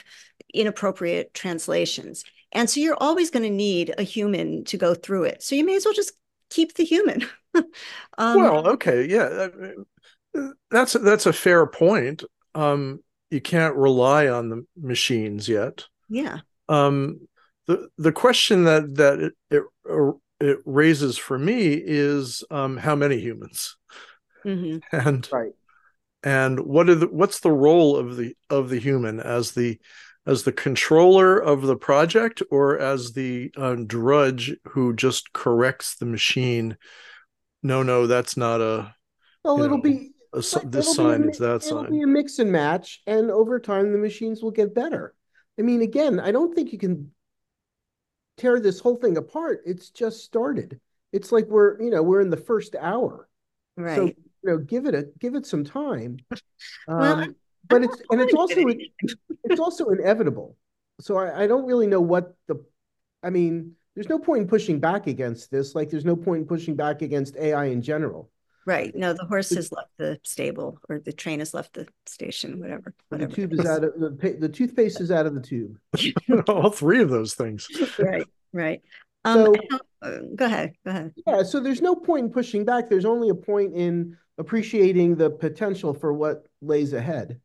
inappropriate 0.53 1.33
translations. 1.33 2.23
And 2.51 2.69
so 2.69 2.79
you're 2.79 2.97
always 2.97 3.31
going 3.31 3.43
to 3.43 3.49
need 3.49 3.93
a 3.97 4.03
human 4.03 4.63
to 4.65 4.77
go 4.77 4.93
through 4.93 5.23
it. 5.23 5.41
So 5.41 5.55
you 5.55 5.65
may 5.65 5.75
as 5.75 5.85
well 5.85 5.93
just 5.93 6.13
keep 6.49 6.75
the 6.75 6.85
human. 6.85 7.23
um, 7.55 7.63
well, 8.17 8.67
okay, 8.69 9.05
yeah, 9.05 9.47
that's 10.71 10.93
that's 10.93 11.25
a 11.25 11.33
fair 11.33 11.65
point. 11.65 12.23
Um, 12.55 12.99
you 13.29 13.41
can't 13.41 13.75
rely 13.75 14.27
on 14.27 14.49
the 14.49 14.65
machines 14.79 15.49
yet. 15.49 15.85
Yeah. 16.09 16.39
Um, 16.69 17.27
the 17.67 17.89
the 17.97 18.11
question 18.11 18.65
that 18.65 18.95
that 18.95 19.19
it 19.19 19.33
it, 19.49 20.13
it 20.39 20.59
raises 20.65 21.17
for 21.17 21.37
me 21.37 21.73
is 21.73 22.43
um, 22.51 22.77
how 22.77 22.95
many 22.95 23.19
humans, 23.19 23.77
mm-hmm. 24.45 24.77
and 24.95 25.27
right, 25.31 25.53
and 26.23 26.59
what 26.59 26.89
are 26.89 26.95
the 26.95 27.07
what's 27.07 27.39
the 27.39 27.51
role 27.51 27.97
of 27.97 28.17
the 28.17 28.35
of 28.49 28.69
the 28.69 28.79
human 28.79 29.19
as 29.19 29.51
the 29.51 29.79
as 30.25 30.43
the 30.43 30.53
controller 30.53 31.37
of 31.37 31.63
the 31.63 31.75
project 31.75 32.41
or 32.49 32.79
as 32.79 33.11
the 33.11 33.51
uh, 33.57 33.75
drudge 33.85 34.55
who 34.69 34.93
just 34.93 35.33
corrects 35.33 35.95
the 35.95 36.05
machine 36.05 36.77
no 37.61 37.83
no 37.83 38.07
that's 38.07 38.37
not 38.37 38.61
a 38.61 38.95
well 39.43 39.61
it'll 39.61 39.77
know, 39.77 39.83
be 39.83 40.12
a, 40.33 40.65
this 40.65 40.95
sign 40.95 41.29
is 41.29 41.37
that 41.37 41.63
it'll 41.65 41.83
sign. 41.83 41.91
be 41.91 42.01
a 42.01 42.07
mix 42.07 42.39
and 42.39 42.51
match 42.51 43.01
and 43.07 43.29
over 43.31 43.59
time 43.59 43.91
the 43.91 43.97
machines 43.97 44.41
will 44.41 44.51
get 44.51 44.73
better. 44.73 45.13
I 45.59 45.61
mean 45.61 45.81
again 45.83 46.19
i 46.19 46.31
don't 46.31 46.55
think 46.55 46.73
you 46.73 46.79
can 46.79 47.11
tear 48.37 48.59
this 48.59 48.79
whole 48.79 48.95
thing 48.95 49.17
apart. 49.17 49.61
It's 49.65 49.89
just 49.89 50.23
started. 50.23 50.79
It's 51.11 51.31
like 51.31 51.47
we're 51.47 51.81
you 51.81 51.89
know 51.89 52.01
we're 52.01 52.21
in 52.21 52.29
the 52.29 52.37
first 52.37 52.75
hour. 52.79 53.27
Right. 53.75 53.95
so 53.95 54.05
you 54.05 54.15
know 54.43 54.57
give 54.57 54.85
it 54.85 54.95
a 54.95 55.07
give 55.19 55.35
it 55.35 55.45
some 55.45 55.63
time. 55.63 56.17
Well, 56.87 57.19
um, 57.19 57.35
but 57.67 57.83
it's 57.83 58.01
and 58.09 58.21
it's 58.21 58.33
also 58.33 58.63
it's 59.43 59.59
also 59.59 59.89
inevitable. 59.89 60.55
So 61.01 61.17
I, 61.17 61.43
I 61.43 61.47
don't 61.47 61.65
really 61.65 61.87
know 61.87 61.99
what 61.99 62.35
the 62.47 62.63
I 63.21 63.31
mean, 63.31 63.73
there's 63.95 64.07
no 64.07 64.17
point 64.17 64.43
in 64.43 64.47
pushing 64.47 64.79
back 64.79 65.07
against 65.07 65.51
this. 65.51 65.75
Like 65.75 65.89
there's 65.89 66.05
no 66.05 66.15
point 66.15 66.41
in 66.41 66.47
pushing 66.47 66.77
back 66.77 67.01
against 67.01 67.35
AI 67.35 67.65
in 67.65 67.81
general. 67.81 68.29
Right. 68.65 68.95
No, 68.95 69.13
the 69.13 69.25
horse 69.25 69.49
has 69.49 69.71
left 69.71 69.89
the 69.97 70.19
stable 70.23 70.79
or 70.87 70.99
the 70.99 71.11
train 71.11 71.39
has 71.39 71.53
left 71.53 71.73
the 71.73 71.87
station, 72.05 72.59
whatever. 72.59 72.93
whatever. 73.09 73.29
The 73.29 73.35
tube 73.35 73.53
is 73.53 73.65
out 73.65 73.83
of 73.83 73.99
the, 73.99 74.37
the 74.39 74.49
toothpaste 74.49 75.01
is 75.01 75.11
out 75.11 75.25
of 75.25 75.35
the 75.35 75.41
tube. 75.41 75.77
All 76.47 76.69
three 76.69 77.01
of 77.01 77.09
those 77.09 77.33
things. 77.33 77.67
Right, 77.99 78.27
right. 78.53 78.81
Um, 79.25 79.45
so, 79.45 79.79
uh, 80.01 80.17
go 80.35 80.45
ahead, 80.45 80.73
go 80.85 80.91
ahead. 80.91 81.13
Yeah, 81.27 81.43
so 81.43 81.59
there's 81.59 81.81
no 81.81 81.95
point 81.95 82.25
in 82.25 82.31
pushing 82.31 82.65
back. 82.65 82.89
There's 82.89 83.05
only 83.05 83.29
a 83.29 83.35
point 83.35 83.73
in 83.73 84.17
appreciating 84.37 85.15
the 85.15 85.29
potential 85.29 85.93
for 85.93 86.13
what 86.13 86.45
lays 86.61 86.93
ahead. 86.93 87.39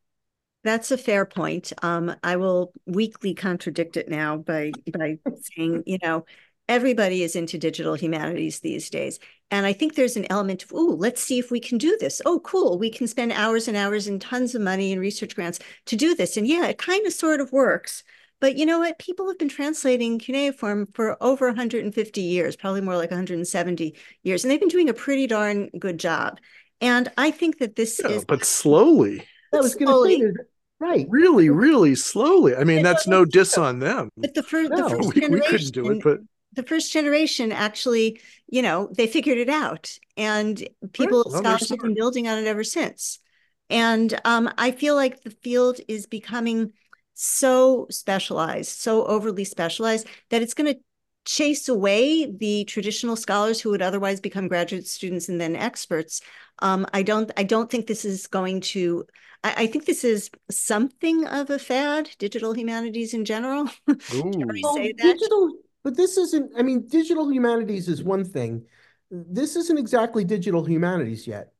That's 0.63 0.91
a 0.91 0.97
fair 0.97 1.25
point. 1.25 1.71
Um, 1.81 2.13
I 2.21 2.35
will 2.35 2.73
weakly 2.85 3.33
contradict 3.33 3.95
it 3.95 4.09
now 4.09 4.37
by 4.37 4.73
by 4.91 5.19
saying, 5.55 5.83
you 5.85 5.97
know, 6.03 6.25
everybody 6.69 7.23
is 7.23 7.35
into 7.35 7.57
digital 7.57 7.95
humanities 7.95 8.59
these 8.59 8.89
days. 8.89 9.19
And 9.51 9.65
I 9.65 9.73
think 9.73 9.95
there's 9.95 10.15
an 10.15 10.27
element 10.29 10.63
of, 10.63 10.71
oh, 10.73 10.95
let's 10.97 11.21
see 11.21 11.39
if 11.39 11.49
we 11.49 11.59
can 11.59 11.79
do 11.79 11.97
this. 11.99 12.21
Oh, 12.25 12.39
cool. 12.41 12.77
We 12.77 12.91
can 12.91 13.07
spend 13.07 13.33
hours 13.33 13.67
and 13.67 13.75
hours 13.75 14.07
and 14.07 14.21
tons 14.21 14.53
of 14.53 14.61
money 14.61 14.91
and 14.91 15.01
research 15.01 15.35
grants 15.35 15.59
to 15.87 15.95
do 15.95 16.13
this. 16.13 16.37
And 16.37 16.47
yeah, 16.47 16.67
it 16.67 16.77
kind 16.77 17.05
of 17.07 17.11
sort 17.11 17.41
of 17.41 17.51
works. 17.51 18.03
But 18.39 18.55
you 18.55 18.65
know 18.65 18.79
what? 18.79 18.99
People 18.99 19.27
have 19.27 19.39
been 19.39 19.49
translating 19.49 20.19
cuneiform 20.19 20.87
for 20.93 21.21
over 21.21 21.47
150 21.47 22.21
years, 22.21 22.55
probably 22.55 22.81
more 22.81 22.95
like 22.95 23.11
170 23.11 23.97
years, 24.23 24.43
and 24.43 24.51
they've 24.51 24.59
been 24.59 24.69
doing 24.69 24.87
a 24.87 24.93
pretty 24.93 25.27
darn 25.27 25.69
good 25.77 25.99
job. 25.99 26.39
And 26.79 27.11
I 27.17 27.31
think 27.31 27.57
that 27.57 27.75
this 27.75 27.99
yeah, 28.01 28.11
is. 28.11 28.25
But 28.25 28.45
slowly. 28.45 29.25
I 29.53 29.57
was 29.57 29.75
going 29.75 29.87
to 29.87 30.27
say, 30.37 30.43
right? 30.79 31.05
Really, 31.09 31.49
really 31.49 31.95
slowly. 31.95 32.55
I 32.55 32.63
mean, 32.63 32.83
that's 32.83 33.07
no 33.07 33.25
diss 33.25 33.57
on 33.57 33.79
them. 33.79 34.09
But 34.15 34.35
the, 34.35 34.43
fir- 34.43 34.69
no. 34.69 34.87
the 34.87 34.95
first 34.95 35.15
we, 35.15 35.21
generation, 35.21 35.31
we 35.33 35.57
couldn't 35.57 35.73
do 35.73 35.89
it, 35.89 36.03
but 36.03 36.19
the 36.59 36.67
first 36.67 36.91
generation 36.91 37.53
actually, 37.53 38.19
you 38.47 38.61
know, 38.61 38.89
they 38.91 39.07
figured 39.07 39.37
it 39.37 39.47
out, 39.47 39.97
and 40.17 40.57
people 40.91 41.23
right. 41.23 41.31
well, 41.31 41.41
scholars 41.41 41.69
have 41.69 41.79
been 41.79 41.95
building 41.95 42.27
on 42.27 42.37
it 42.37 42.47
ever 42.47 42.65
since. 42.65 43.19
And 43.69 44.19
um, 44.25 44.51
I 44.57 44.71
feel 44.71 44.95
like 44.95 45.23
the 45.23 45.29
field 45.29 45.79
is 45.87 46.05
becoming 46.05 46.73
so 47.13 47.87
specialized, 47.89 48.77
so 48.77 49.05
overly 49.05 49.45
specialized 49.45 50.07
that 50.31 50.41
it's 50.41 50.53
going 50.53 50.73
to 50.73 50.79
chase 51.23 51.69
away 51.69 52.29
the 52.29 52.65
traditional 52.65 53.15
scholars 53.15 53.61
who 53.61 53.69
would 53.69 53.81
otherwise 53.81 54.19
become 54.19 54.49
graduate 54.49 54.85
students 54.85 55.29
and 55.29 55.39
then 55.39 55.55
experts. 55.55 56.21
Um, 56.59 56.85
I 56.93 57.03
don't. 57.03 57.31
I 57.37 57.43
don't 57.43 57.69
think 57.69 57.87
this 57.87 58.03
is 58.03 58.27
going 58.27 58.61
to. 58.61 59.05
I, 59.45 59.53
I, 59.63 59.67
think 59.67 59.85
this 59.85 60.03
is 60.03 60.29
something 60.51 61.25
of 61.25 61.49
a 61.49 61.59
fad. 61.59 62.09
Digital 62.17 62.51
humanities 62.53 63.13
in 63.13 63.23
general. 63.23 63.69
well, 63.87 64.75
digital 64.97 65.53
but 65.83 65.95
this 65.95 66.17
isn't, 66.17 66.51
I 66.57 66.61
mean, 66.61 66.87
digital 66.87 67.31
humanities 67.31 67.87
is 67.87 68.03
one 68.03 68.25
thing. 68.25 68.65
This 69.11 69.55
isn't 69.55 69.77
exactly 69.77 70.23
digital 70.23 70.63
humanities 70.63 71.25
yet. 71.25 71.53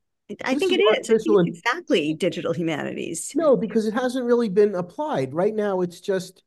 I 0.43 0.53
this 0.53 0.59
think 0.59 0.73
it 0.73 0.81
is. 0.81 1.23
Think 1.23 1.47
exactly 1.47 2.13
digital 2.13 2.53
humanities. 2.53 3.31
No, 3.35 3.57
because 3.57 3.87
it 3.87 3.93
hasn't 3.93 4.25
really 4.25 4.49
been 4.49 4.75
applied. 4.75 5.33
Right 5.33 5.55
now, 5.55 5.81
it's 5.81 6.01
just 6.01 6.43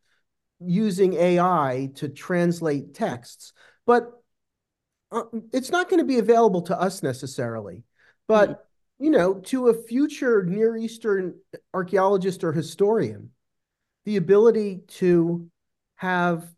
using 0.61 1.15
AI 1.15 1.91
to 1.97 2.09
translate 2.09 2.95
texts. 2.95 3.53
But 3.87 4.13
uh, 5.11 5.23
it's 5.53 5.71
not 5.71 5.89
going 5.89 5.99
to 5.99 6.07
be 6.07 6.19
available 6.19 6.63
to 6.63 6.81
us 6.81 7.03
necessarily. 7.03 7.83
But, 8.29 8.49
mm 8.51 8.55
-hmm. 8.55 9.05
you 9.05 9.11
know, 9.11 9.41
to 9.41 9.69
a 9.69 9.75
future 9.75 10.45
Near 10.45 10.77
Eastern 10.77 11.35
archaeologist 11.73 12.45
or 12.45 12.53
historian, 12.53 13.33
the 14.05 14.17
ability 14.17 14.83
to 15.01 15.49
have 15.95 16.49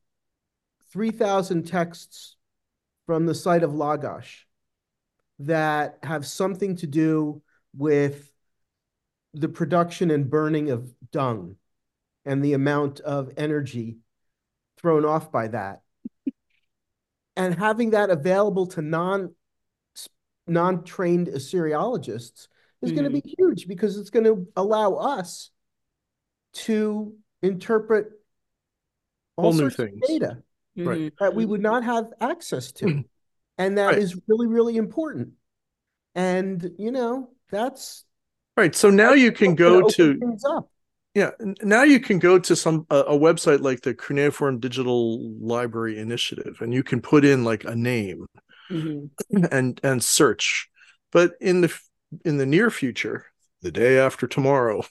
3,000 0.94 1.64
texts 1.64 2.36
from 3.04 3.26
the 3.26 3.34
site 3.34 3.64
of 3.64 3.72
Lagash 3.72 4.44
that 5.40 5.98
have 6.04 6.24
something 6.24 6.76
to 6.76 6.86
do 6.86 7.42
with 7.76 8.30
the 9.32 9.48
production 9.48 10.12
and 10.12 10.30
burning 10.30 10.70
of 10.70 10.94
dung 11.10 11.56
and 12.24 12.44
the 12.44 12.52
amount 12.52 13.00
of 13.00 13.32
energy 13.36 13.98
thrown 14.78 15.04
off 15.04 15.32
by 15.32 15.48
that. 15.48 15.82
and 17.36 17.56
having 17.56 17.90
that 17.90 18.10
available 18.10 18.68
to 18.68 18.80
non 18.80 19.34
non-trained 20.46 21.26
Assyriologists 21.26 22.46
is 22.82 22.92
mm. 22.92 22.94
going 22.94 23.04
to 23.04 23.10
be 23.10 23.34
huge 23.36 23.66
because 23.66 23.98
it's 23.98 24.10
going 24.10 24.26
to 24.26 24.46
allow 24.54 24.94
us 24.94 25.50
to 26.52 27.16
interpret 27.42 28.12
all 29.36 29.50
Whole 29.50 29.54
sorts 29.54 29.80
of 29.80 30.00
data 30.02 30.38
right. 30.76 31.12
that 31.20 31.34
we 31.34 31.44
would 31.44 31.62
not 31.62 31.84
have 31.84 32.06
access 32.20 32.72
to. 32.72 33.04
and 33.58 33.78
that 33.78 33.86
right. 33.86 33.98
is 33.98 34.20
really, 34.26 34.46
really 34.46 34.76
important. 34.76 35.30
And, 36.14 36.70
you 36.78 36.92
know, 36.92 37.30
that's 37.50 38.04
right. 38.56 38.74
So 38.74 38.90
now 38.90 39.12
you 39.12 39.32
can 39.32 39.54
go 39.54 39.88
to 39.88 40.36
yeah, 41.14 41.30
now 41.62 41.84
you 41.84 42.00
can 42.00 42.18
go 42.18 42.40
to 42.40 42.56
some 42.56 42.86
a, 42.90 42.96
a, 42.96 43.18
website 43.18 43.60
like 43.60 43.82
the 43.82 43.94
Cuneiform 43.94 44.58
Digital 44.58 45.20
Library 45.40 46.00
Initiative, 46.00 46.58
and 46.60 46.74
you 46.74 46.82
can 46.82 47.00
put 47.00 47.24
in 47.24 47.44
like 47.44 47.62
a 47.62 47.76
name 47.76 48.26
mm-hmm. 48.68 49.44
and 49.52 49.80
and 49.84 50.02
search. 50.02 50.68
But 51.12 51.34
in 51.40 51.60
the 51.60 51.72
in 52.24 52.38
the 52.38 52.46
near 52.46 52.68
future, 52.68 53.26
the 53.62 53.70
day 53.70 53.96
after 53.96 54.26
tomorrow, 54.26 54.84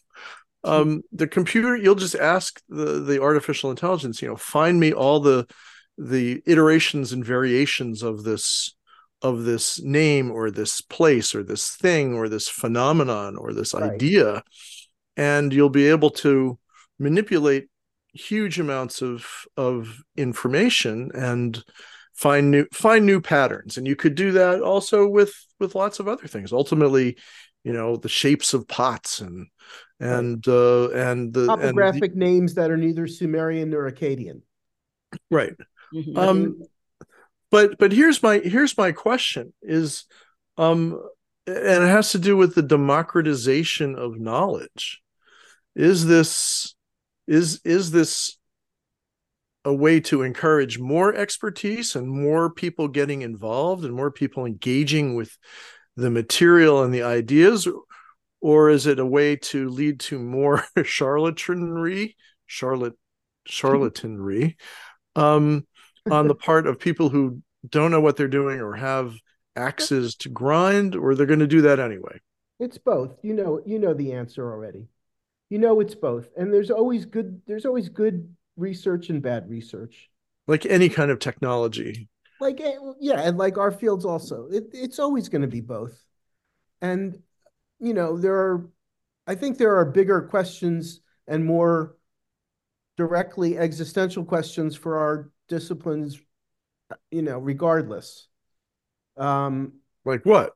um, 0.64 1.04
the 1.12 1.28
computer 1.28 1.76
you'll 1.76 1.96
just 1.96 2.16
ask 2.16 2.62
the 2.70 3.02
the 3.02 3.22
artificial 3.22 3.70
intelligence, 3.70 4.22
you 4.22 4.30
know, 4.30 4.38
find 4.38 4.80
me 4.80 4.94
all 4.94 5.20
the 5.20 5.46
the 5.98 6.42
iterations 6.46 7.14
and 7.14 7.24
variations 7.24 8.04
of 8.04 8.24
this 8.24 8.76
of 9.22 9.46
this 9.46 9.82
name 9.82 10.30
or 10.30 10.52
this 10.52 10.82
place 10.82 11.34
or 11.34 11.44
this 11.44 11.76
thing 11.76 12.14
or 12.14 12.28
this 12.28 12.50
phenomenon 12.50 13.38
or 13.38 13.54
this 13.54 13.74
right. 13.74 13.92
idea. 13.92 14.44
And 15.16 15.54
you'll 15.54 15.70
be 15.70 15.88
able 15.88 16.10
to 16.10 16.60
manipulate 17.00 17.70
huge 18.14 18.60
amounts 18.60 19.02
of 19.02 19.26
of 19.56 20.04
information 20.18 21.12
and 21.16 21.64
find 22.14 22.52
new 22.52 22.66
find 22.74 23.06
new 23.06 23.22
patterns. 23.22 23.78
And 23.78 23.88
you 23.88 23.96
could 23.96 24.16
do 24.16 24.34
that 24.34 24.62
also 24.62 25.08
with 25.08 25.34
with 25.60 25.76
lots 25.76 26.00
of 26.00 26.08
other 26.08 26.28
things. 26.28 26.52
Ultimately 26.52 27.18
you 27.64 27.72
know 27.72 27.96
the 27.96 28.10
shapes 28.10 28.54
of 28.54 28.68
pots 28.68 29.22
and 29.22 29.48
and 30.00 30.46
uh 30.50 30.90
and 30.90 31.34
the 31.34 31.46
topographic 31.46 32.12
and 32.12 32.22
the, 32.22 32.26
names 32.26 32.56
that 32.56 32.70
are 32.70 32.78
neither 32.78 33.08
sumerian 33.08 33.70
nor 33.70 33.90
akkadian. 33.90 34.42
Right 35.32 35.54
Mm-hmm. 35.94 36.18
Um, 36.18 36.62
but 37.52 37.78
but 37.78 37.92
here's 37.92 38.24
my 38.24 38.40
here's 38.40 38.78
my 38.78 38.92
question 38.92 39.54
is, 39.62 40.06
um, 40.58 41.00
and 41.46 41.84
it 41.84 41.88
has 41.88 42.12
to 42.12 42.20
do 42.20 42.36
with 42.36 42.56
the 42.56 42.64
democratization 42.64 43.96
of 43.96 44.20
knowledge. 44.20 45.02
Is 45.76 46.06
this 46.06 46.76
is 47.28 47.62
is 47.64 47.92
this 47.92 48.38
a 49.66 49.74
way 49.74 50.00
to 50.00 50.24
encourage 50.24 50.78
more 50.78 51.14
expertise 51.14 51.96
and 51.96 52.10
more 52.10 52.50
people 52.50 52.88
getting 52.88 53.22
involved 53.22 53.86
and 53.86 53.94
more 53.94 54.12
people 54.12 54.46
engaging 54.46 55.16
with 55.16 55.38
the 55.96 56.10
material 56.10 56.84
and 56.84 56.94
the 56.94 57.04
ideas 57.04 57.68
or 58.42 58.70
is 58.70 58.88
it 58.88 59.00
a 59.00 59.06
way 59.06 59.36
to 59.38 59.70
lead 59.70 60.00
to 60.02 60.20
more 60.20 60.66
charlatanry 60.80 62.16
charlotte 62.46 62.98
charlatanry 63.48 64.56
um, 65.16 65.66
on 66.10 66.28
the 66.28 66.36
part 66.36 66.68
of 66.68 66.80
people 66.80 67.10
who 67.10 67.42
don't 67.70 67.92
know 67.92 68.02
what 68.02 68.18
they're 68.18 68.28
doing 68.28 68.60
or 68.60 68.74
have 68.74 69.16
axes 69.56 70.16
to 70.16 70.30
grind, 70.30 70.96
or 70.96 71.16
they're 71.16 71.26
going 71.26 71.40
to 71.40 71.48
do 71.48 71.62
that 71.62 71.80
anyway? 71.80 72.20
It's 72.60 72.78
both. 72.78 73.18
You 73.24 73.34
know, 73.34 73.62
you 73.66 73.80
know 73.80 73.94
the 73.94 74.14
answer 74.14 74.52
already. 74.52 74.88
You 75.50 75.60
know 75.60 75.80
it's 75.80 75.96
both. 75.96 76.30
And 76.38 76.54
there's 76.54 76.72
always 76.72 77.06
good 77.06 77.42
there's 77.46 77.66
always 77.66 77.90
good 77.90 78.34
research 78.58 79.10
and 79.10 79.22
bad 79.22 79.50
research. 79.50 80.10
Like 80.48 80.66
any 80.66 80.90
kind 80.90 81.12
of 81.12 81.20
technology. 81.20 82.10
Like 82.40 82.60
eh, 82.60 82.76
yeah, 83.00 83.22
and 83.22 83.38
like 83.38 83.58
our 83.58 83.72
fields 83.72 84.06
also. 84.06 84.48
It, 84.52 84.66
it's 84.74 85.00
always 85.00 85.30
going 85.30 85.44
to 85.44 85.48
be 85.48 85.62
both. 85.62 85.98
And 86.82 87.22
you 87.80 87.94
know, 87.94 88.18
there 88.18 88.36
are 88.36 88.70
I 89.28 89.36
think 89.36 89.58
there 89.58 89.78
are 89.78 89.86
bigger 89.86 90.22
questions 90.22 91.02
and 91.28 91.46
more 91.46 91.96
directly 92.98 93.58
existential 93.58 94.26
questions 94.26 94.76
for 94.76 94.98
our 94.98 95.30
disciplines, 95.48 96.20
you 97.12 97.22
know, 97.22 97.38
regardless. 97.38 98.28
Um, 99.18 99.74
like 100.06 100.26
what? 100.26 100.54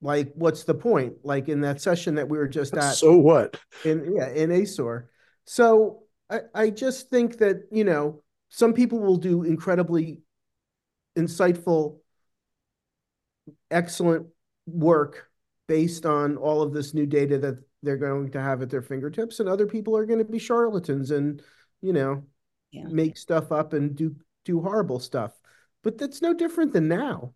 Like, 0.00 0.32
what's 0.34 0.64
the 0.64 0.74
point? 0.74 1.14
Like 1.22 1.48
in 1.48 1.60
that 1.60 1.80
session 1.80 2.16
that 2.16 2.28
we 2.28 2.38
were 2.38 2.48
just 2.48 2.76
at. 2.76 2.94
So 2.94 3.16
what? 3.16 3.56
In 3.84 4.14
yeah, 4.16 4.30
in 4.30 4.50
ASOR. 4.50 5.06
So 5.44 6.02
I, 6.28 6.40
I 6.54 6.70
just 6.70 7.08
think 7.10 7.38
that, 7.38 7.68
you 7.70 7.84
know, 7.84 8.22
some 8.48 8.72
people 8.72 8.98
will 9.00 9.16
do 9.16 9.44
incredibly 9.44 10.22
insightful, 11.16 11.98
excellent 13.70 14.26
work 14.66 15.28
based 15.68 16.04
on 16.04 16.36
all 16.36 16.62
of 16.62 16.72
this 16.72 16.94
new 16.94 17.06
data 17.06 17.38
that 17.38 17.62
they're 17.82 17.96
going 17.96 18.30
to 18.30 18.40
have 18.40 18.62
at 18.62 18.70
their 18.70 18.82
fingertips, 18.82 19.40
and 19.40 19.48
other 19.48 19.66
people 19.66 19.96
are 19.96 20.06
going 20.06 20.18
to 20.18 20.24
be 20.24 20.38
charlatans 20.38 21.10
and, 21.10 21.42
you 21.80 21.92
know, 21.92 22.24
yeah. 22.72 22.84
make 22.84 23.16
stuff 23.16 23.52
up 23.52 23.72
and 23.72 23.94
do 23.94 24.16
do 24.44 24.60
horrible 24.60 24.98
stuff. 24.98 25.32
But 25.82 25.98
that's 25.98 26.22
no 26.22 26.34
different 26.34 26.72
than 26.72 26.88
now. 26.88 27.34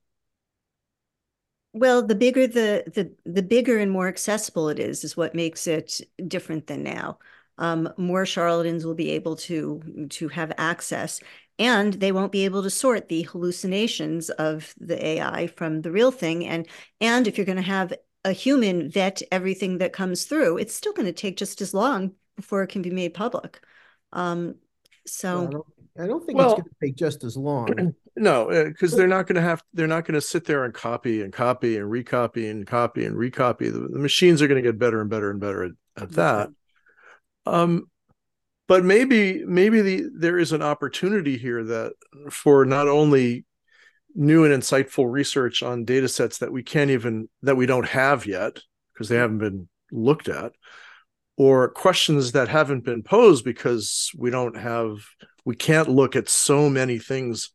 Well, 1.73 2.03
the 2.07 2.15
bigger 2.15 2.47
the 2.47 2.85
the 2.87 3.15
the 3.31 3.43
bigger 3.43 3.79
and 3.79 3.91
more 3.93 4.09
accessible 4.09 4.69
it 4.71 4.79
is, 4.79 5.05
is 5.05 5.17
what 5.17 5.35
makes 5.35 5.67
it 5.67 6.01
different 6.27 6.67
than 6.67 6.83
now. 6.83 7.19
Um, 7.59 7.89
more 7.97 8.27
charlatans 8.27 8.85
will 8.87 8.95
be 8.95 9.11
able 9.11 9.37
to 9.37 10.07
to 10.11 10.29
have 10.29 10.53
access, 10.57 11.21
and 11.59 11.93
they 11.95 12.13
won't 12.13 12.33
be 12.33 12.45
able 12.45 12.63
to 12.63 12.71
sort 12.71 13.09
the 13.09 13.23
hallucinations 13.23 14.31
of 14.31 14.75
the 14.79 15.05
AI 15.05 15.49
from 15.49 15.83
the 15.83 15.93
real 15.93 16.11
thing. 16.11 16.47
And 16.47 16.67
and 17.01 17.29
if 17.29 17.37
you're 17.37 17.47
going 17.47 17.57
to 17.57 17.63
have 17.63 17.93
a 18.25 18.33
human 18.33 18.91
vet 18.91 19.23
everything 19.31 19.79
that 19.79 19.93
comes 19.93 20.25
through, 20.25 20.59
it's 20.59 20.75
still 20.75 20.93
going 20.93 21.07
to 21.07 21.13
take 21.13 21.37
just 21.37 21.61
as 21.61 21.75
long 21.75 22.13
before 22.37 22.63
it 22.63 22.69
can 22.69 22.83
be 22.83 22.91
made 22.91 23.15
public. 23.15 23.61
Um, 24.13 24.57
so 25.07 25.39
well, 25.39 25.47
I, 25.47 25.51
don't, 25.51 25.67
I, 26.01 26.07
don't, 26.07 26.27
think 26.27 26.39
well, 26.39 26.53
it's 26.53 26.61
going 26.61 26.69
to 26.69 26.87
take 26.87 26.97
just 26.97 27.25
as 27.25 27.37
long. 27.37 27.95
No, 28.19 28.49
because 28.65 28.95
uh, 28.95 28.97
they're 28.97 29.07
not 29.07 29.27
going 29.27 29.37
to 29.37 29.43
have 29.43 29.63
they're 29.75 29.87
not 29.87 30.07
going 30.07 30.15
to 30.15 30.23
sit 30.23 30.47
there 30.47 30.65
and 30.65 30.73
copy 30.73 31.21
and 31.21 31.31
copy 31.31 31.77
and 31.77 31.85
recopy 31.85 32.51
and 32.51 32.67
copy 32.67 33.05
and 33.05 33.15
recopy. 33.15 33.71
The, 33.71 33.89
the 33.93 33.99
machines 33.99 34.41
are 34.41 34.49
going 34.49 34.63
to 34.63 34.67
get 34.67 34.79
better 34.79 35.03
and 35.03 35.11
better 35.11 35.31
and 35.31 35.39
better 35.39 35.65
at, 35.65 35.73
at 36.03 36.13
that. 36.13 36.49
Um, 37.45 37.91
but 38.69 38.87
maybe 38.87 39.45
maybe 39.45 39.83
the 39.83 40.05
there 40.15 40.39
is 40.39 40.53
an 40.53 40.63
opportunity 40.63 41.37
here 41.37 41.63
that 41.65 41.93
for 42.31 42.65
not 42.65 42.89
only 42.89 43.45
new 44.15 44.45
and 44.45 44.63
insightful 44.63 45.11
research 45.11 45.63
on 45.63 45.85
data 45.85 46.09
sets 46.09 46.39
that 46.39 46.51
we 46.51 46.63
can't 46.63 46.91
even 46.91 47.29
that 47.43 47.57
we 47.57 47.67
don't 47.67 47.87
have 47.87 48.25
yet 48.27 48.59
because 48.95 49.11
they 49.11 49.17
haven't 49.17 49.39
been 49.39 49.69
looked 49.93 50.29
at 50.29 50.53
or 51.37 51.69
questions 51.69 52.33
that 52.33 52.49
haven't 52.49 52.85
been 52.85 53.03
posed 53.03 53.45
because 53.45 54.11
we 54.17 54.31
don't 54.31 54.57
have 54.57 54.99
we 55.45 55.55
can't 55.55 55.89
look 55.89 56.17
at 56.17 56.29
so 56.29 56.69
many 56.69 56.99
things 56.99 57.51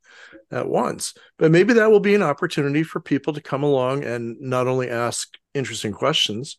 at 0.50 0.68
once. 0.68 1.14
But 1.38 1.52
maybe 1.52 1.74
that 1.74 1.92
will 1.92 2.00
be 2.00 2.16
an 2.16 2.24
opportunity 2.24 2.84
for 2.84 3.02
people 3.02 3.34
to 3.34 3.42
come 3.42 3.64
along 3.64 4.06
and 4.06 4.40
not 4.40 4.68
only 4.68 4.90
ask 4.90 5.30
interesting 5.54 5.92
questions 5.92 6.58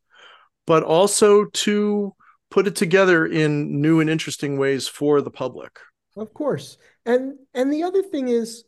but 0.67 0.83
also 0.83 1.47
to 1.47 2.15
put 2.51 2.67
it 2.67 2.77
together 2.77 3.27
in 3.27 3.81
new 3.81 4.01
and 4.01 4.11
interesting 4.11 4.59
ways 4.59 4.87
for 4.87 5.21
the 5.21 5.31
public. 5.31 5.79
Of 6.17 6.35
course. 6.35 6.77
And 7.07 7.35
and 7.55 7.73
the 7.73 7.83
other 7.83 8.03
thing 8.03 8.29
is 8.29 8.65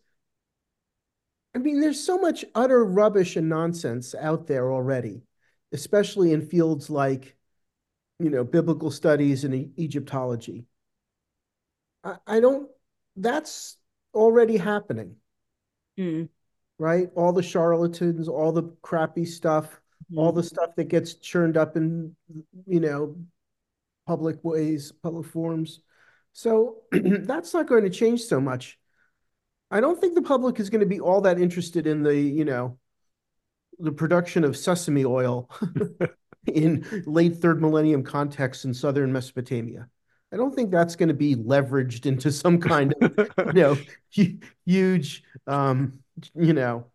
i 1.54 1.58
mean 1.58 1.80
there's 1.80 2.04
so 2.04 2.18
much 2.18 2.44
utter 2.54 2.84
rubbish 2.84 3.36
and 3.36 3.48
nonsense 3.48 4.12
out 4.14 4.48
there 4.48 4.72
already 4.72 5.22
especially 5.72 6.32
in 6.32 6.44
fields 6.44 6.90
like 6.90 7.36
you 8.18 8.30
know, 8.30 8.44
biblical 8.44 8.90
studies 8.90 9.44
and 9.44 9.76
Egyptology. 9.78 10.64
I, 12.02 12.16
I 12.26 12.40
don't, 12.40 12.68
that's 13.16 13.76
already 14.14 14.56
happening. 14.56 15.16
Mm. 15.98 16.28
Right? 16.78 17.08
All 17.14 17.32
the 17.32 17.42
charlatans, 17.42 18.28
all 18.28 18.52
the 18.52 18.74
crappy 18.82 19.24
stuff, 19.24 19.80
mm. 20.12 20.18
all 20.18 20.32
the 20.32 20.42
stuff 20.42 20.70
that 20.76 20.88
gets 20.88 21.14
churned 21.14 21.56
up 21.56 21.76
in, 21.76 22.14
you 22.66 22.80
know, 22.80 23.16
public 24.06 24.36
ways, 24.42 24.92
public 25.02 25.26
forums. 25.26 25.80
So 26.32 26.82
that's 26.92 27.54
not 27.54 27.66
going 27.66 27.84
to 27.84 27.90
change 27.90 28.22
so 28.22 28.40
much. 28.40 28.78
I 29.70 29.80
don't 29.80 30.00
think 30.00 30.14
the 30.14 30.22
public 30.22 30.60
is 30.60 30.70
going 30.70 30.80
to 30.80 30.86
be 30.86 31.00
all 31.00 31.22
that 31.22 31.40
interested 31.40 31.86
in 31.86 32.02
the, 32.02 32.16
you 32.16 32.44
know, 32.44 32.78
the 33.78 33.92
production 33.92 34.44
of 34.44 34.56
sesame 34.56 35.04
oil 35.04 35.50
in 36.46 37.04
late 37.06 37.36
third 37.36 37.60
millennium 37.60 38.02
contexts 38.02 38.64
in 38.64 38.74
southern 38.74 39.12
Mesopotamia. 39.12 39.88
I 40.32 40.36
don't 40.36 40.54
think 40.54 40.70
that's 40.70 40.96
going 40.96 41.08
to 41.08 41.14
be 41.14 41.36
leveraged 41.36 42.06
into 42.06 42.32
some 42.32 42.58
kind 42.60 42.92
of, 43.00 43.30
you 43.38 43.52
know, 43.52 43.76
huge, 44.66 45.22
um, 45.46 46.00
you 46.34 46.52
know. 46.52 46.86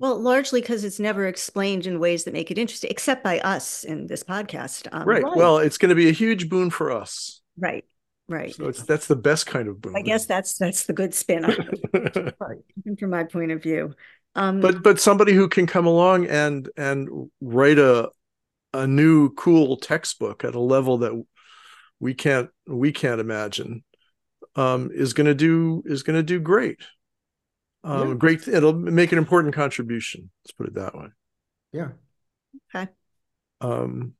Well, 0.00 0.20
largely 0.20 0.60
because 0.60 0.84
it's 0.84 1.00
never 1.00 1.26
explained 1.26 1.86
in 1.86 2.00
ways 2.00 2.24
that 2.24 2.32
make 2.32 2.50
it 2.50 2.58
interesting, 2.58 2.90
except 2.90 3.22
by 3.24 3.40
us 3.40 3.84
in 3.84 4.06
this 4.06 4.22
podcast. 4.22 4.88
Um, 4.92 5.06
right. 5.06 5.22
right. 5.22 5.36
Well, 5.36 5.58
it's 5.58 5.78
going 5.78 5.90
to 5.90 5.94
be 5.94 6.08
a 6.08 6.12
huge 6.12 6.48
boon 6.48 6.70
for 6.70 6.90
us. 6.90 7.40
Right. 7.56 7.84
Right. 8.28 8.54
So 8.54 8.68
it's 8.68 8.82
that's 8.82 9.06
the 9.06 9.16
best 9.16 9.46
kind 9.46 9.68
of 9.68 9.80
boon. 9.80 9.96
I 9.96 10.02
guess 10.02 10.26
that's 10.26 10.58
that's 10.58 10.84
the 10.84 10.92
good 10.92 11.14
spin 11.14 11.46
on 11.46 11.52
it. 11.52 12.34
right. 12.40 12.58
From 12.98 13.10
my 13.10 13.24
point 13.24 13.52
of 13.52 13.62
view. 13.62 13.94
Um, 14.34 14.60
but 14.60 14.82
but 14.82 15.00
somebody 15.00 15.32
who 15.32 15.48
can 15.48 15.66
come 15.66 15.86
along 15.86 16.26
and 16.26 16.68
and 16.76 17.30
write 17.40 17.78
a 17.78 18.10
a 18.74 18.86
new 18.86 19.30
cool 19.30 19.76
textbook 19.76 20.44
at 20.44 20.54
a 20.54 20.60
level 20.60 20.98
that 20.98 21.24
we 22.00 22.14
can't 22.14 22.50
we 22.66 22.92
can't 22.92 23.20
imagine 23.20 23.82
um, 24.56 24.90
is 24.92 25.12
going 25.12 25.26
to 25.26 25.34
do 25.34 25.82
is 25.86 26.02
going 26.02 26.16
to 26.16 26.22
do 26.22 26.40
great. 26.40 26.80
Um, 27.84 28.08
yeah. 28.08 28.14
Great, 28.14 28.48
it'll 28.48 28.74
make 28.74 29.12
an 29.12 29.18
important 29.18 29.54
contribution. 29.54 30.30
Let's 30.44 30.52
put 30.52 30.66
it 30.66 30.74
that 30.74 30.96
way. 30.96 31.08
Yeah. 31.72 31.88
Okay. 32.74 32.90
Um. 33.60 34.14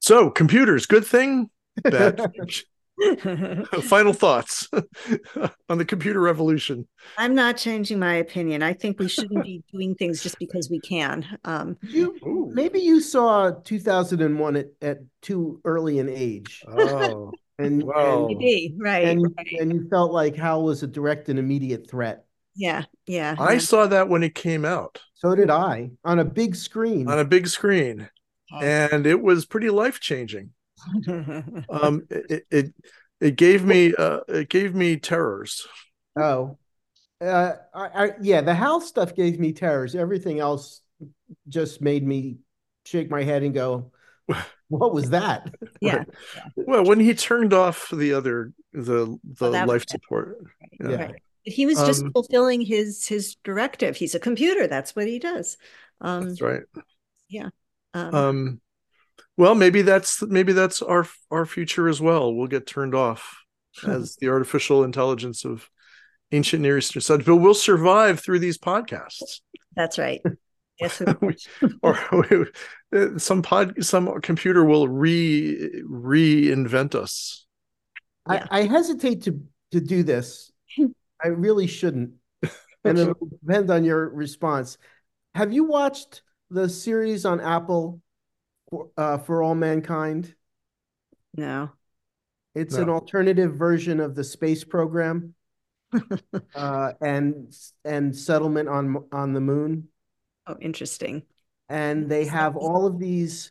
So 0.00 0.30
computers, 0.30 0.86
good 0.86 1.06
thing, 1.06 1.48
bad. 1.82 2.20
Final 3.82 4.12
thoughts 4.12 4.68
on 5.68 5.78
the 5.78 5.84
computer 5.84 6.20
revolution. 6.20 6.86
I'm 7.18 7.34
not 7.34 7.56
changing 7.56 7.98
my 7.98 8.14
opinion. 8.14 8.62
I 8.62 8.72
think 8.72 8.98
we 8.98 9.08
shouldn't 9.08 9.44
be 9.44 9.62
doing 9.72 9.94
things 9.94 10.22
just 10.22 10.38
because 10.38 10.70
we 10.70 10.80
can. 10.80 11.26
Um, 11.44 11.76
you 11.82 12.16
Ooh. 12.24 12.50
maybe 12.54 12.80
you 12.80 13.00
saw 13.00 13.50
2001 13.50 14.56
at, 14.56 14.66
at 14.80 14.98
too 15.22 15.60
early 15.64 15.98
an 15.98 16.08
age. 16.08 16.62
Oh, 16.68 17.32
and, 17.58 17.82
well, 17.82 18.26
and 18.26 18.38
maybe 18.38 18.74
right 18.78 19.08
and, 19.08 19.22
right. 19.36 19.60
and 19.60 19.72
you 19.72 19.88
felt 19.88 20.12
like 20.12 20.36
Hal 20.36 20.62
was 20.62 20.82
a 20.82 20.86
direct 20.86 21.28
and 21.28 21.38
immediate 21.38 21.90
threat. 21.90 22.24
Yeah, 22.56 22.84
yeah. 23.06 23.34
I 23.38 23.54
yeah. 23.54 23.58
saw 23.58 23.86
that 23.88 24.08
when 24.08 24.22
it 24.22 24.36
came 24.36 24.64
out. 24.64 25.00
So 25.14 25.34
did 25.34 25.50
I 25.50 25.90
on 26.04 26.20
a 26.20 26.24
big 26.24 26.54
screen. 26.54 27.08
On 27.08 27.18
a 27.18 27.24
big 27.24 27.48
screen, 27.48 28.08
oh. 28.52 28.60
and 28.60 29.06
it 29.06 29.20
was 29.20 29.46
pretty 29.46 29.70
life 29.70 29.98
changing 29.98 30.50
um, 31.68 32.06
it, 32.10 32.46
it 32.50 32.74
it 33.20 33.36
gave 33.36 33.64
me 33.64 33.94
uh, 33.94 34.20
it 34.28 34.48
gave 34.48 34.74
me 34.74 34.96
terrors. 34.96 35.66
Oh, 36.18 36.58
uh, 37.20 37.52
I, 37.72 38.04
I 38.04 38.10
yeah, 38.20 38.40
the 38.40 38.54
house 38.54 38.86
stuff 38.86 39.14
gave 39.14 39.38
me 39.38 39.52
terrors. 39.52 39.94
Everything 39.94 40.40
else 40.40 40.80
just 41.48 41.80
made 41.80 42.06
me 42.06 42.38
shake 42.84 43.10
my 43.10 43.22
head 43.22 43.42
and 43.42 43.54
go, 43.54 43.92
"What 44.68 44.92
was 44.92 45.10
that?" 45.10 45.54
Yeah. 45.80 46.04
Well, 46.56 46.84
when 46.84 47.00
he 47.00 47.14
turned 47.14 47.52
off 47.52 47.88
the 47.90 48.12
other 48.12 48.52
the 48.72 49.18
the 49.24 49.46
oh, 49.46 49.64
life 49.64 49.84
support, 49.88 50.38
right. 50.80 50.90
yeah. 50.90 50.96
Right. 50.96 51.14
He 51.44 51.66
was 51.66 51.76
just 51.80 52.02
um, 52.02 52.12
fulfilling 52.12 52.62
his 52.62 53.06
his 53.06 53.36
directive. 53.44 53.96
He's 53.96 54.14
a 54.14 54.20
computer. 54.20 54.66
That's 54.66 54.96
what 54.96 55.06
he 55.06 55.18
does. 55.18 55.58
Um, 56.00 56.28
that's 56.28 56.40
right. 56.40 56.62
Yeah. 57.28 57.50
Um, 57.92 58.14
um 58.14 58.60
well, 59.36 59.54
maybe 59.54 59.82
that's 59.82 60.22
maybe 60.22 60.52
that's 60.52 60.82
our 60.82 61.06
our 61.30 61.46
future 61.46 61.88
as 61.88 62.00
well. 62.00 62.34
We'll 62.34 62.46
get 62.46 62.66
turned 62.66 62.94
off 62.94 63.36
as 63.86 64.16
the 64.16 64.28
artificial 64.28 64.84
intelligence 64.84 65.44
of 65.44 65.68
ancient 66.32 66.62
Near 66.62 66.78
Eastern 66.78 67.02
studies, 67.02 67.26
but 67.26 67.36
we'll 67.36 67.54
survive 67.54 68.20
through 68.20 68.38
these 68.40 68.58
podcasts. 68.58 69.40
That's 69.74 69.98
right. 69.98 70.20
Yes, 70.80 71.00
or 71.82 72.48
uh, 72.92 73.16
some 73.16 73.42
pod, 73.42 73.84
some 73.84 74.20
computer 74.22 74.64
will 74.64 74.88
re 74.88 75.84
reinvent 75.88 76.96
us. 76.96 77.46
I, 78.26 78.42
I 78.50 78.62
hesitate 78.62 79.22
to 79.22 79.40
to 79.70 79.80
do 79.80 80.02
this. 80.02 80.50
I 81.24 81.28
really 81.28 81.68
shouldn't, 81.68 82.14
and 82.82 82.98
it 82.98 83.16
depends 83.40 83.70
on 83.70 83.84
your 83.84 84.08
response. 84.08 84.76
Have 85.36 85.52
you 85.52 85.62
watched 85.62 86.22
the 86.50 86.68
series 86.68 87.24
on 87.24 87.40
Apple 87.40 88.00
for, 88.70 88.90
uh, 88.96 89.18
for 89.18 89.42
all 89.42 89.54
mankind? 89.54 90.34
No. 91.36 91.70
It's 92.54 92.76
no. 92.76 92.82
an 92.82 92.90
alternative 92.90 93.54
version 93.54 94.00
of 94.00 94.14
the 94.14 94.24
space 94.24 94.64
program 94.64 95.34
uh, 96.54 96.92
and 97.00 97.52
and 97.84 98.16
settlement 98.16 98.68
on 98.68 99.04
on 99.12 99.32
the 99.32 99.40
moon. 99.40 99.88
Oh, 100.46 100.56
interesting. 100.60 101.22
And 101.68 102.08
they 102.08 102.26
have 102.26 102.56
all 102.56 102.86
of 102.86 102.98
these 102.98 103.50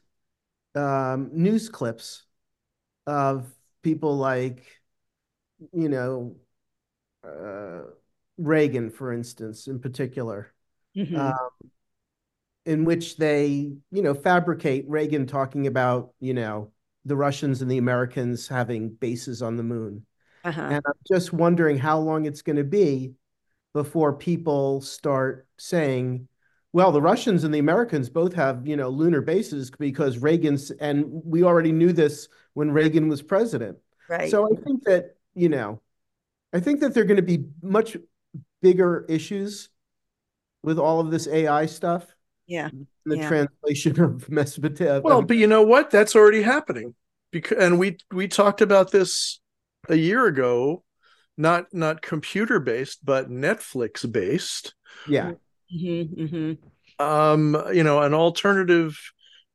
um, 0.76 1.32
news 1.34 1.70
clips 1.70 2.24
of 3.08 3.52
people 3.82 4.18
like, 4.18 4.64
you 5.74 5.90
know, 5.90 6.36
uh, 7.28 7.82
Reagan, 8.38 8.90
for 8.90 9.12
instance, 9.12 9.68
in 9.68 9.80
particular, 9.80 10.54
mm-hmm. 10.96 11.16
um, 11.16 11.50
in 12.66 12.86
which 12.86 13.18
they, 13.18 13.74
you 13.92 14.02
know, 14.02 14.14
fabricate 14.14 14.86
Reagan 14.88 15.28
talking 15.28 15.68
about, 15.68 16.14
you 16.20 16.34
know, 16.34 16.72
the 17.06 17.16
Russians 17.16 17.62
and 17.62 17.70
the 17.70 17.78
Americans 17.78 18.48
having 18.48 18.90
bases 18.90 19.42
on 19.42 19.58
the 19.58 19.64
moon. 19.64 20.06
Uh-huh. 20.44 20.62
And 20.62 20.82
I'm 20.86 20.94
just 21.12 21.34
wondering 21.34 21.78
how 21.78 22.00
long 22.00 22.26
it's 22.26 22.42
going 22.42 22.56
to 22.56 22.64
be 22.64 23.14
before 23.74 24.14
people 24.14 24.82
start 24.82 25.48
saying, 25.58 26.28
well, 26.72 26.92
the 26.92 27.02
Russians 27.02 27.44
and 27.44 27.54
the 27.54 27.60
Americans 27.60 28.10
both 28.10 28.34
have, 28.34 28.66
you 28.66 28.76
know, 28.76 28.90
lunar 28.90 29.22
bases 29.22 29.70
because 29.72 30.18
Reagan's, 30.18 30.72
and 30.72 31.06
we 31.08 31.44
already 31.44 31.72
knew 31.72 31.94
this 31.94 32.28
when 32.54 32.72
Reagan 32.72 33.08
was 33.08 33.22
president. 33.22 33.78
Right. 34.10 34.30
So 34.30 34.46
I 34.46 34.62
think 34.62 34.84
that, 34.84 35.16
you 35.36 35.50
know, 35.50 35.82
I 36.52 36.60
think 36.60 36.80
that 36.80 36.94
there 36.94 37.04
are 37.04 37.08
going 37.08 37.18
to 37.18 37.24
be 37.24 37.46
much 37.62 37.98
bigger 38.62 39.06
issues 39.10 39.70
with 40.62 40.80
all 40.80 41.00
of 41.00 41.12
this 41.12 41.28
AI 41.28 41.66
stuff. 41.66 42.13
Yeah. 42.48 42.70
The 43.06 43.18
yeah. 43.18 43.28
translation 43.28 44.00
of 44.02 44.30
Mesopotamia. 44.30 45.02
Well, 45.02 45.22
but 45.22 45.38
you 45.38 45.48
know 45.48 45.64
what? 45.64 45.92
That's 45.92 46.16
already 46.16 46.42
happening. 46.42 46.96
Because 47.32 47.58
and 47.58 47.80
we 47.80 47.98
we 48.12 48.28
talked 48.28 48.62
about 48.62 48.92
this 48.92 49.40
a 49.90 49.96
year 49.96 50.28
ago, 50.28 50.84
not 51.38 51.66
not 51.74 52.02
computer 52.02 52.60
based, 52.60 53.04
but 53.04 53.30
Netflix 53.30 54.10
based. 54.10 54.76
Yeah. 55.08 55.34
Mm-hmm, 55.74 56.24
mm-hmm. 56.24 57.04
Um, 57.04 57.58
you 57.74 57.84
know, 57.84 58.02
an 58.02 58.14
alternative 58.14 59.00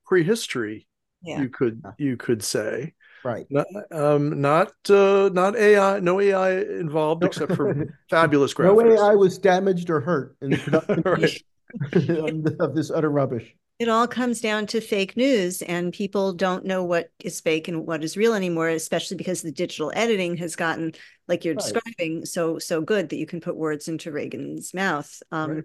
prehistory, 0.07 0.89
Yeah. 1.22 1.41
you 1.43 1.49
could 1.49 1.82
you 1.99 2.16
could 2.16 2.43
say. 2.43 2.95
Right. 3.24 3.47
Not, 3.51 3.66
um, 3.91 4.41
not 4.41 4.72
uh, 4.89 5.30
not 5.32 5.57
AI, 5.57 6.01
no 6.01 6.20
AI 6.20 6.61
involved 6.61 7.22
No- 7.22 7.28
except 7.28 7.55
for 7.55 7.97
fabulous 8.11 8.55
graphics. 8.55 8.64
No 8.64 8.76
graphics. 8.76 8.99
AI 9.11 9.14
was 9.14 9.39
damaged 9.39 9.91
or 9.91 10.01
hurt 10.01 10.36
in 10.41 10.51
the 10.51 10.59
production 11.03 11.05
Right. 11.22 11.43
of 12.61 12.75
this 12.75 12.91
utter 12.91 13.11
rubbish. 13.11 13.55
It 13.79 13.89
all 13.89 14.09
comes 14.09 14.41
down 14.41 14.66
to 14.69 14.81
fake 14.81 15.16
news, 15.16 15.62
and 15.62 15.93
people 15.93 16.33
don't 16.33 16.64
know 16.64 16.83
what 16.83 17.11
is 17.23 17.41
fake 17.41 17.69
and 17.69 17.87
what 17.87 18.03
is 18.03 18.16
real 18.16 18.35
anymore, 18.35 18.69
especially 18.69 19.16
because 19.16 19.41
the 19.41 19.53
digital 19.53 19.93
editing 19.95 20.37
has 20.39 20.57
gotten, 20.57 20.93
like 21.29 21.45
you're 21.45 21.55
Right. 21.55 21.64
describing, 21.64 22.25
so 22.27 22.59
so 22.59 22.81
good 22.81 23.11
that 23.11 23.16
you 23.19 23.27
can 23.27 23.41
put 23.41 23.57
words 23.57 23.87
into 23.87 24.11
Reagan's 24.11 24.75
mouth. 24.75 25.23
Um, 25.31 25.51
Right. 25.51 25.64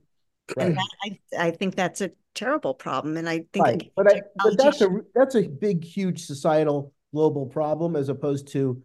And 0.60 0.70
Right. 0.70 0.78
that, 0.78 1.20
I 1.39 1.47
I 1.47 1.51
think 1.51 1.76
that's 1.76 2.01
a 2.01 2.12
terrible 2.36 2.76
problem, 2.76 3.18
and 3.18 3.28
I 3.28 3.45
think 3.51 3.66
Right. 3.66 3.91
But 3.95 4.14
I, 4.14 4.22
but 4.43 4.58
that's 4.58 4.82
a 4.82 4.89
that's 5.16 5.36
a 5.36 5.47
big, 5.47 5.84
huge 5.84 6.26
societal 6.26 6.93
global 7.14 7.47
problem 7.47 7.95
as 7.95 8.10
opposed 8.10 8.47
to, 8.49 8.82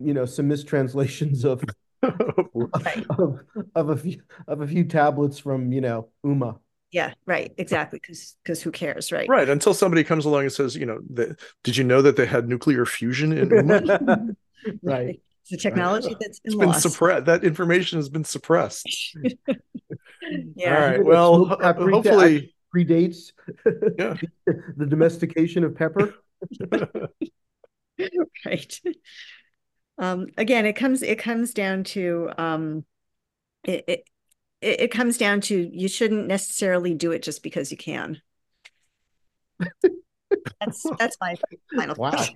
you 0.00 0.14
know, 0.14 0.24
some 0.24 0.48
mistranslations 0.48 1.44
of 1.44 1.62
Right. 2.02 3.04
of, 3.10 3.40
of 3.74 3.88
a 3.90 3.96
few 3.96 4.22
of 4.46 4.60
a 4.60 4.66
few 4.66 4.84
tablets 4.84 5.38
from, 5.38 5.72
you 5.72 5.80
know, 5.80 6.08
Umma. 6.24 6.58
Yeah, 6.90 7.12
right, 7.26 7.52
exactly, 7.58 7.98
because 8.00 8.36
because 8.42 8.62
who 8.62 8.70
cares, 8.70 9.12
right? 9.12 9.28
right 9.28 9.48
until 9.48 9.74
somebody 9.74 10.04
comes 10.04 10.24
along 10.24 10.42
and 10.42 10.52
says, 10.52 10.74
you 10.74 10.86
know, 10.86 11.00
that, 11.10 11.38
did 11.62 11.76
you 11.76 11.84
know 11.84 12.00
that 12.02 12.16
they 12.16 12.24
had 12.24 12.48
nuclear 12.48 12.86
fusion 12.86 13.32
in 13.32 13.48
Umma? 13.48 14.36
Right. 14.82 15.20
It's 15.42 15.52
a 15.52 15.56
technology 15.56 16.14
that's 16.20 16.40
been 16.40 16.52
It's 16.52 16.56
been 16.56 16.68
lost. 16.68 16.82
suppressed. 16.82 17.26
That 17.26 17.44
information 17.44 17.98
has 17.98 18.08
been 18.08 18.24
suppressed. 18.24 18.86
Yeah. 20.56 20.74
All 20.74 20.90
right. 20.90 21.04
Well, 21.04 21.46
smoked 21.46 21.62
uh, 21.62 21.72
hopefully, 21.74 22.54
Predates 22.74 23.32
yeah. 23.98 24.14
the 24.76 24.84
domestication 24.86 25.64
of 25.64 25.74
pepper. 25.74 26.14
right 28.44 28.80
um 29.98 30.26
again 30.36 30.66
it 30.66 30.74
comes 30.74 31.02
it 31.02 31.18
comes 31.18 31.52
down 31.52 31.84
to 31.84 32.30
um 32.38 32.84
it, 33.64 33.84
it 33.88 34.04
it 34.60 34.80
it 34.80 34.90
comes 34.90 35.18
down 35.18 35.40
to 35.40 35.70
you 35.72 35.88
shouldn't 35.88 36.26
necessarily 36.26 36.94
do 36.94 37.12
it 37.12 37.22
just 37.22 37.42
because 37.42 37.70
you 37.70 37.76
can 37.76 38.20
that's 40.60 40.84
that's 40.98 41.16
my 41.20 41.36
final 41.76 41.94
Wow. 41.96 42.10
thought. 42.10 42.30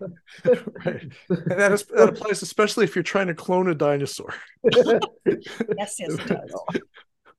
right. 0.86 1.02
And 1.28 1.60
that, 1.60 1.72
is, 1.72 1.84
that 1.84 2.08
applies 2.08 2.42
especially 2.42 2.84
if 2.84 2.94
you're 2.96 3.02
trying 3.02 3.28
to 3.28 3.34
clone 3.34 3.68
a 3.68 3.74
dinosaur. 3.74 4.34
yes 4.64 5.96
yes 5.98 5.98
it 6.00 6.26
does 6.26 6.54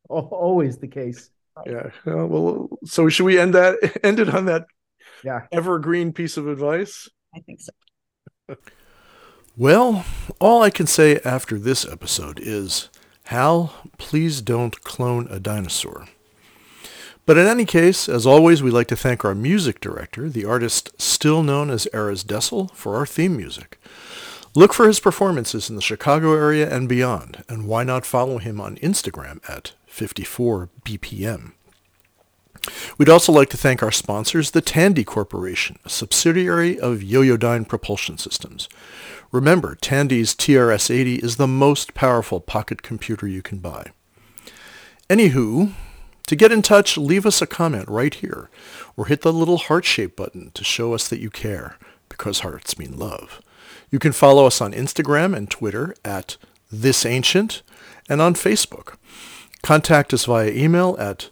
Always 0.09 0.78
the 0.78 0.88
case. 0.88 1.32
Yeah. 1.65 1.89
Well, 2.05 2.69
so 2.86 3.09
should 3.09 3.26
we 3.26 3.39
end 3.39 3.53
that 3.55 3.99
end 4.03 4.19
it 4.19 4.30
on 4.34 4.45
that 4.45 4.65
Yeah. 5.24 5.41
evergreen 5.51 6.13
piece 6.13 6.38
of 6.38 6.47
advice? 6.47 7.09
i 7.36 7.39
think 7.39 7.59
so 7.61 8.55
Well, 9.55 10.03
all 10.39 10.63
I 10.63 10.71
can 10.71 10.87
say 10.87 11.19
after 11.19 11.59
this 11.59 11.87
episode 11.87 12.39
is, 12.41 12.89
Hal, 13.25 13.71
please 13.99 14.41
don't 14.41 14.81
clone 14.81 15.27
a 15.29 15.39
dinosaur. 15.39 16.07
But 17.27 17.37
in 17.37 17.45
any 17.45 17.65
case, 17.65 18.09
as 18.09 18.25
always, 18.25 18.63
we'd 18.63 18.71
like 18.71 18.87
to 18.87 18.95
thank 18.95 19.23
our 19.23 19.35
music 19.35 19.79
director, 19.79 20.27
the 20.27 20.43
artist 20.43 20.99
still 20.99 21.43
known 21.43 21.69
as 21.69 21.87
Erez 21.93 22.25
Dessel, 22.25 22.71
for 22.73 22.95
our 22.95 23.05
theme 23.05 23.37
music. 23.37 23.79
Look 24.55 24.73
for 24.73 24.87
his 24.87 24.99
performances 24.99 25.69
in 25.69 25.75
the 25.75 25.83
Chicago 25.83 26.33
area 26.33 26.67
and 26.67 26.89
beyond, 26.89 27.43
and 27.47 27.67
why 27.67 27.83
not 27.83 28.07
follow 28.07 28.39
him 28.39 28.59
on 28.59 28.77
Instagram 28.77 29.39
at 29.47 29.73
54BPM. 29.87 31.51
We'd 32.97 33.09
also 33.09 33.32
like 33.32 33.49
to 33.49 33.57
thank 33.57 33.84
our 33.84 33.91
sponsors, 33.91 34.51
the 34.51 34.61
Tandy 34.61 35.03
Corporation, 35.03 35.78
a 35.84 35.89
subsidiary 35.89 36.80
of 36.80 36.99
Yoyodyne 36.99 37.68
Propulsion 37.68 38.18
Systems. 38.18 38.70
Remember, 39.32 39.76
Tandy's 39.76 40.34
TRS-80 40.36 41.24
is 41.24 41.36
the 41.36 41.47
most 41.47 41.93
powerful 41.93 42.39
pocket 42.39 42.82
computer 42.82 43.28
you 43.28 43.41
can 43.41 43.57
buy. 43.57 43.91
Anywho, 45.09 45.74
to 46.28 46.36
get 46.36 46.51
in 46.51 46.61
touch, 46.61 46.97
leave 46.97 47.26
us 47.26 47.41
a 47.41 47.47
comment 47.47 47.89
right 47.89 48.14
here, 48.14 48.49
or 48.95 49.07
hit 49.07 49.22
the 49.22 49.34
little 49.34 49.57
heart-shaped 49.57 50.16
button 50.16 50.51
to 50.53 50.64
show 50.64 50.93
us 50.93 51.09
that 51.09 51.20
you 51.20 51.30
care, 51.30 51.78
because 52.07 52.39
hearts 52.39 52.80
mean 52.80 52.97
love. 52.97 53.41
You 53.91 53.99
can 53.99 54.14
follow 54.14 54.45
us 54.45 54.61
on 54.61 54.72
Instagram 54.72 55.36
and 55.36 55.49
Twitter 55.49 55.93
at 56.05 56.38
ThisAncient, 56.74 57.61
and 58.09 58.22
on 58.22 58.34
Facebook. 58.34 58.95
Contact 59.61 60.14
us 60.14 60.26
via 60.26 60.51
email 60.51 60.95
at 60.99 61.30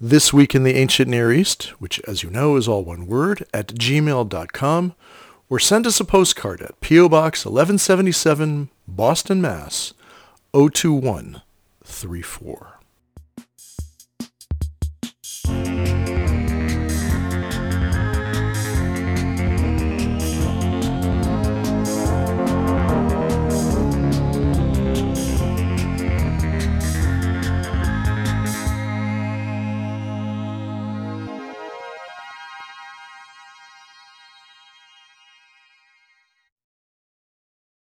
this 0.00 0.32
Week 0.32 0.54
in 0.54 0.62
the 0.62 0.76
Ancient 0.76 1.10
Near 1.10 1.30
East, 1.30 1.64
which, 1.78 2.00
as 2.08 2.22
you 2.22 2.30
know, 2.30 2.56
is 2.56 2.66
all 2.66 2.82
one 2.82 3.06
word, 3.06 3.46
at 3.52 3.66
gmail.com, 3.68 4.94
or 5.50 5.58
send 5.58 5.86
us 5.86 6.00
a 6.00 6.04
postcard 6.04 6.62
at 6.62 6.80
P.O. 6.80 7.10
Box 7.10 7.44
1177, 7.44 8.70
Boston, 8.88 9.42
Mass. 9.42 9.92
02134. 10.52 12.79